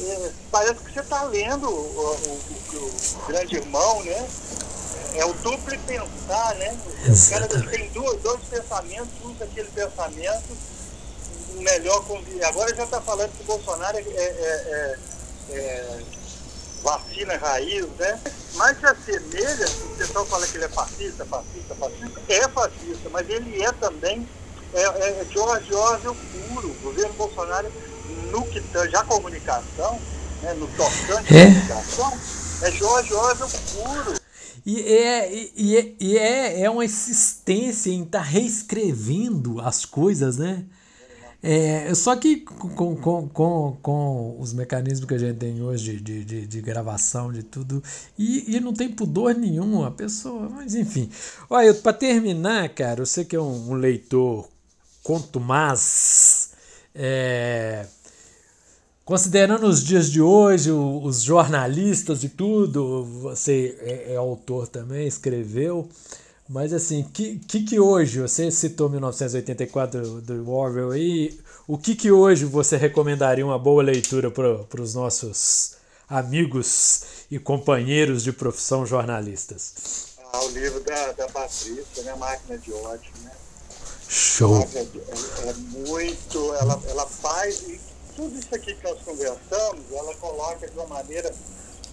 é, 0.00 0.32
parece 0.50 0.80
que 0.80 0.92
você 0.92 1.00
está 1.00 1.22
lendo 1.24 1.68
o, 1.68 1.70
o, 1.70 2.38
o, 2.74 3.26
grande 3.26 3.56
irmão, 3.56 4.02
né? 4.04 4.28
É 5.14 5.24
o 5.24 5.32
duplo 5.34 5.78
pensar, 5.86 6.54
né? 6.56 6.78
O 7.06 7.30
cara 7.30 7.48
tem 7.48 7.88
dois, 7.90 8.20
dois 8.22 8.40
pensamentos, 8.44 9.08
usa 9.24 9.44
aquele 9.44 9.68
pensamento, 9.70 10.56
melhor 11.54 12.04
convite. 12.04 12.44
Agora 12.44 12.74
já 12.74 12.84
está 12.84 13.00
falando 13.00 13.32
que 13.32 13.42
o 13.42 13.46
Bolsonaro 13.46 13.98
é, 13.98 14.00
é, 14.00 14.98
é, 15.50 15.54
é 15.56 16.00
vacina 16.82 17.36
raiz, 17.36 17.86
né? 17.98 18.20
Mas 18.54 18.78
se 18.78 18.86
assemelha, 18.86 19.66
o 19.66 19.96
pessoal 19.96 20.26
fala 20.26 20.46
que 20.46 20.56
ele 20.56 20.64
é 20.64 20.68
fascista, 20.68 21.24
fascista, 21.26 21.74
fascista, 21.74 22.20
é 22.28 22.48
fascista, 22.48 23.08
mas 23.10 23.28
ele 23.28 23.62
é 23.62 23.72
também 23.72 24.28
é, 24.74 24.82
é 24.82 25.26
George 25.30 25.74
Orwell 25.74 26.14
puro. 26.14 26.68
O 26.68 26.74
governo 26.82 27.12
Bolsonaro 27.14 27.72
no 28.30 28.44
que 28.46 28.60
tange 28.60 28.94
a 28.96 29.04
comunicação, 29.04 29.98
né, 30.42 30.54
no 30.54 30.66
tocante 30.68 31.34
é. 31.34 31.46
comunicação, 31.46 32.12
é 32.62 32.70
Jorge 32.72 33.14
Orwell 33.14 33.48
puro. 33.72 34.18
E 34.66 34.80
é, 34.82 35.32
e 35.56 35.76
é, 35.76 35.94
e 35.98 36.18
é, 36.18 36.60
é 36.62 36.70
uma 36.70 36.84
insistência 36.84 37.90
em 37.90 38.02
estar 38.02 38.18
tá 38.18 38.24
reescrevendo 38.24 39.60
as 39.60 39.84
coisas, 39.84 40.36
né? 40.36 40.64
É, 41.40 41.94
só 41.94 42.16
que 42.16 42.40
com, 42.40 42.96
com, 42.96 43.28
com, 43.28 43.78
com 43.80 44.36
os 44.40 44.52
mecanismos 44.52 45.08
que 45.08 45.14
a 45.14 45.18
gente 45.18 45.38
tem 45.38 45.62
hoje 45.62 46.00
de, 46.00 46.24
de, 46.24 46.46
de 46.46 46.60
gravação, 46.60 47.32
de 47.32 47.44
tudo, 47.44 47.82
e, 48.18 48.56
e 48.56 48.60
não 48.60 48.72
tem 48.72 48.88
pudor 48.88 49.34
nenhum 49.34 49.84
a 49.84 49.90
pessoa, 49.90 50.48
mas 50.48 50.74
enfim. 50.74 51.08
Olha, 51.48 51.72
para 51.74 51.92
terminar, 51.92 52.68
cara, 52.70 53.00
eu 53.00 53.06
sei 53.06 53.24
que 53.24 53.36
é 53.36 53.40
um, 53.40 53.70
um 53.70 53.74
leitor 53.74 54.48
contumaz, 55.02 56.50
é, 56.92 57.86
considerando 59.08 59.66
os 59.66 59.82
dias 59.82 60.10
de 60.12 60.20
hoje, 60.20 60.70
os 60.70 61.22
jornalistas 61.22 62.22
e 62.24 62.28
tudo, 62.28 63.06
você 63.06 63.74
é, 63.80 64.12
é 64.12 64.16
autor 64.16 64.68
também, 64.68 65.06
escreveu. 65.06 65.88
Mas 66.46 66.74
assim, 66.74 67.02
que, 67.04 67.38
que 67.38 67.62
que 67.62 67.80
hoje, 67.80 68.20
você 68.20 68.50
citou 68.50 68.90
1984 68.90 70.20
do 70.20 70.50
Orwell 70.50 70.90
aí, 70.90 71.40
o 71.66 71.78
que 71.78 71.96
que 71.96 72.12
hoje 72.12 72.44
você 72.44 72.76
recomendaria 72.76 73.46
uma 73.46 73.58
boa 73.58 73.82
leitura 73.82 74.30
para 74.30 74.82
os 74.82 74.94
nossos 74.94 75.76
amigos 76.06 77.24
e 77.30 77.38
companheiros 77.38 78.22
de 78.22 78.30
profissão 78.30 78.84
jornalistas? 78.84 80.18
Ah, 80.34 80.44
o 80.44 80.50
livro 80.50 80.80
da, 80.80 81.12
da 81.12 81.28
Patrícia, 81.28 82.02
né? 82.02 82.14
Máquina 82.14 82.58
de 82.58 82.74
Ódio, 82.74 83.10
né? 83.24 83.32
Show! 84.06 84.68
É, 84.74 84.78
é, 84.78 85.48
é 85.48 85.52
muito, 85.54 86.54
ela, 86.56 86.78
ela 86.88 87.06
faz, 87.06 87.62
e 87.62 87.87
tudo 88.18 88.36
isso 88.36 88.52
aqui 88.52 88.74
que 88.74 88.82
nós 88.82 88.98
conversamos, 89.02 89.92
ela 89.92 90.12
coloca 90.16 90.68
de 90.68 90.76
uma 90.76 90.88
maneira 90.88 91.32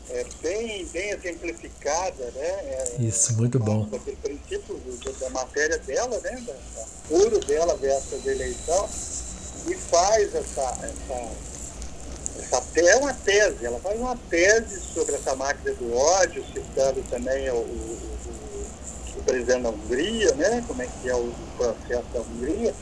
é, 0.09 0.25
bem, 0.41 0.83
bem 0.87 1.11
exemplificada, 1.11 2.31
né? 2.31 2.47
É, 2.47 2.95
Isso, 2.99 3.33
muito 3.35 3.59
bom. 3.59 3.87
Aquele 3.93 4.17
princípio 4.17 4.81
da 5.19 5.29
matéria 5.29 5.77
dela, 5.77 6.19
né? 6.21 6.43
Da, 6.47 6.53
da 6.53 6.87
puro 7.07 7.39
dela 7.45 7.75
versus 7.75 8.27
a 8.27 8.31
eleição, 8.31 8.89
e 9.67 9.75
faz 9.75 10.33
essa, 10.33 10.61
essa, 10.81 11.31
essa 12.39 12.79
é 12.79 12.95
uma 12.95 13.13
tese, 13.13 13.63
ela 13.63 13.79
faz 13.79 13.99
uma 13.99 14.17
tese 14.27 14.79
sobre 14.79 15.13
essa 15.15 15.35
máquina 15.35 15.75
do 15.75 15.95
ódio, 15.95 16.43
citando 16.51 17.03
também 17.03 17.51
o, 17.51 17.57
o, 17.57 17.59
o, 17.59 19.19
o 19.19 19.23
presidente 19.23 19.61
da 19.61 19.69
Hungria, 19.69 20.33
né? 20.33 20.63
Como 20.67 20.81
é 20.81 20.87
que 20.87 21.07
é 21.07 21.15
o 21.15 21.31
processo 21.55 22.07
da 22.11 22.21
Hungria 22.21 22.73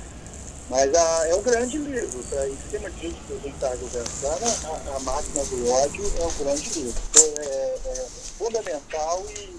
mas 0.70 0.94
ah, 0.96 1.28
é 1.28 1.36
um 1.36 1.42
grande 1.42 1.78
livro, 1.78 2.24
tá? 2.30 2.48
em 2.48 2.58
cima 2.70 2.90
disso 2.92 3.16
que 3.28 3.34
a 3.34 3.38
gente 3.38 3.54
está 3.54 3.70
conversando, 3.76 4.44
a, 4.44 4.96
a, 4.96 5.00
Máquina 5.02 5.44
do 5.46 5.70
Ódio 5.70 6.14
é 6.18 6.26
um 6.26 6.44
grande 6.44 6.80
livro. 6.80 7.02
Então, 7.10 7.24
é, 7.38 7.76
é 7.86 8.08
fundamental 8.38 9.26
e, 9.30 9.56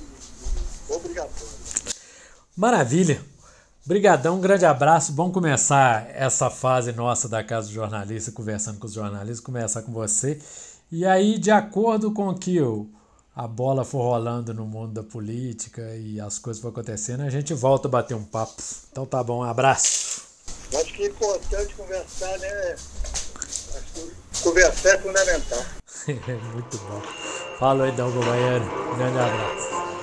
e 0.89 0.93
obrigatório. 0.93 1.55
Maravilha! 2.57 3.21
Obrigadão, 3.85 4.37
um 4.37 4.41
grande 4.41 4.65
abraço. 4.65 5.13
Vamos 5.13 5.35
começar 5.35 6.09
essa 6.15 6.49
fase 6.49 6.91
nossa 6.93 7.29
da 7.29 7.45
Casa 7.45 7.69
do 7.69 7.75
Jornalista, 7.75 8.33
conversando 8.33 8.79
com 8.79 8.87
os 8.87 8.95
jornalistas, 8.95 9.41
começar 9.41 9.83
com 9.83 9.93
você. 9.93 10.41
E 10.91 11.05
aí, 11.05 11.39
de 11.39 11.51
acordo 11.51 12.11
com 12.11 12.29
o 12.29 12.35
que 12.35 12.59
a 13.37 13.47
bola 13.47 13.85
for 13.85 14.03
rolando 14.03 14.55
no 14.55 14.65
mundo 14.65 14.93
da 14.93 15.03
política 15.03 15.95
e 15.97 16.19
as 16.19 16.39
coisas 16.39 16.63
for 16.63 16.69
acontecendo, 16.69 17.23
a 17.23 17.31
gente 17.31 17.53
volta 17.53 17.89
a 17.89 17.91
bater 17.91 18.15
um 18.15 18.25
papo. 18.25 18.55
Então 18.91 19.05
tá 19.05 19.23
bom, 19.23 19.41
um 19.41 19.43
abraço. 19.43 20.34
Acho 20.73 20.93
que 20.93 21.05
é 21.05 21.07
importante 21.07 21.75
conversar, 21.75 22.39
né? 22.39 22.77
Acho 22.77 24.11
que 24.33 24.43
conversar 24.43 24.91
é 24.91 24.99
fundamental. 24.99 25.65
Muito 26.53 26.79
bom. 26.79 27.03
Aí, 27.83 27.93
Dalgo 27.93 28.21
Baiano. 28.25 28.97
Grande 28.97 29.19
abraço. 29.19 29.94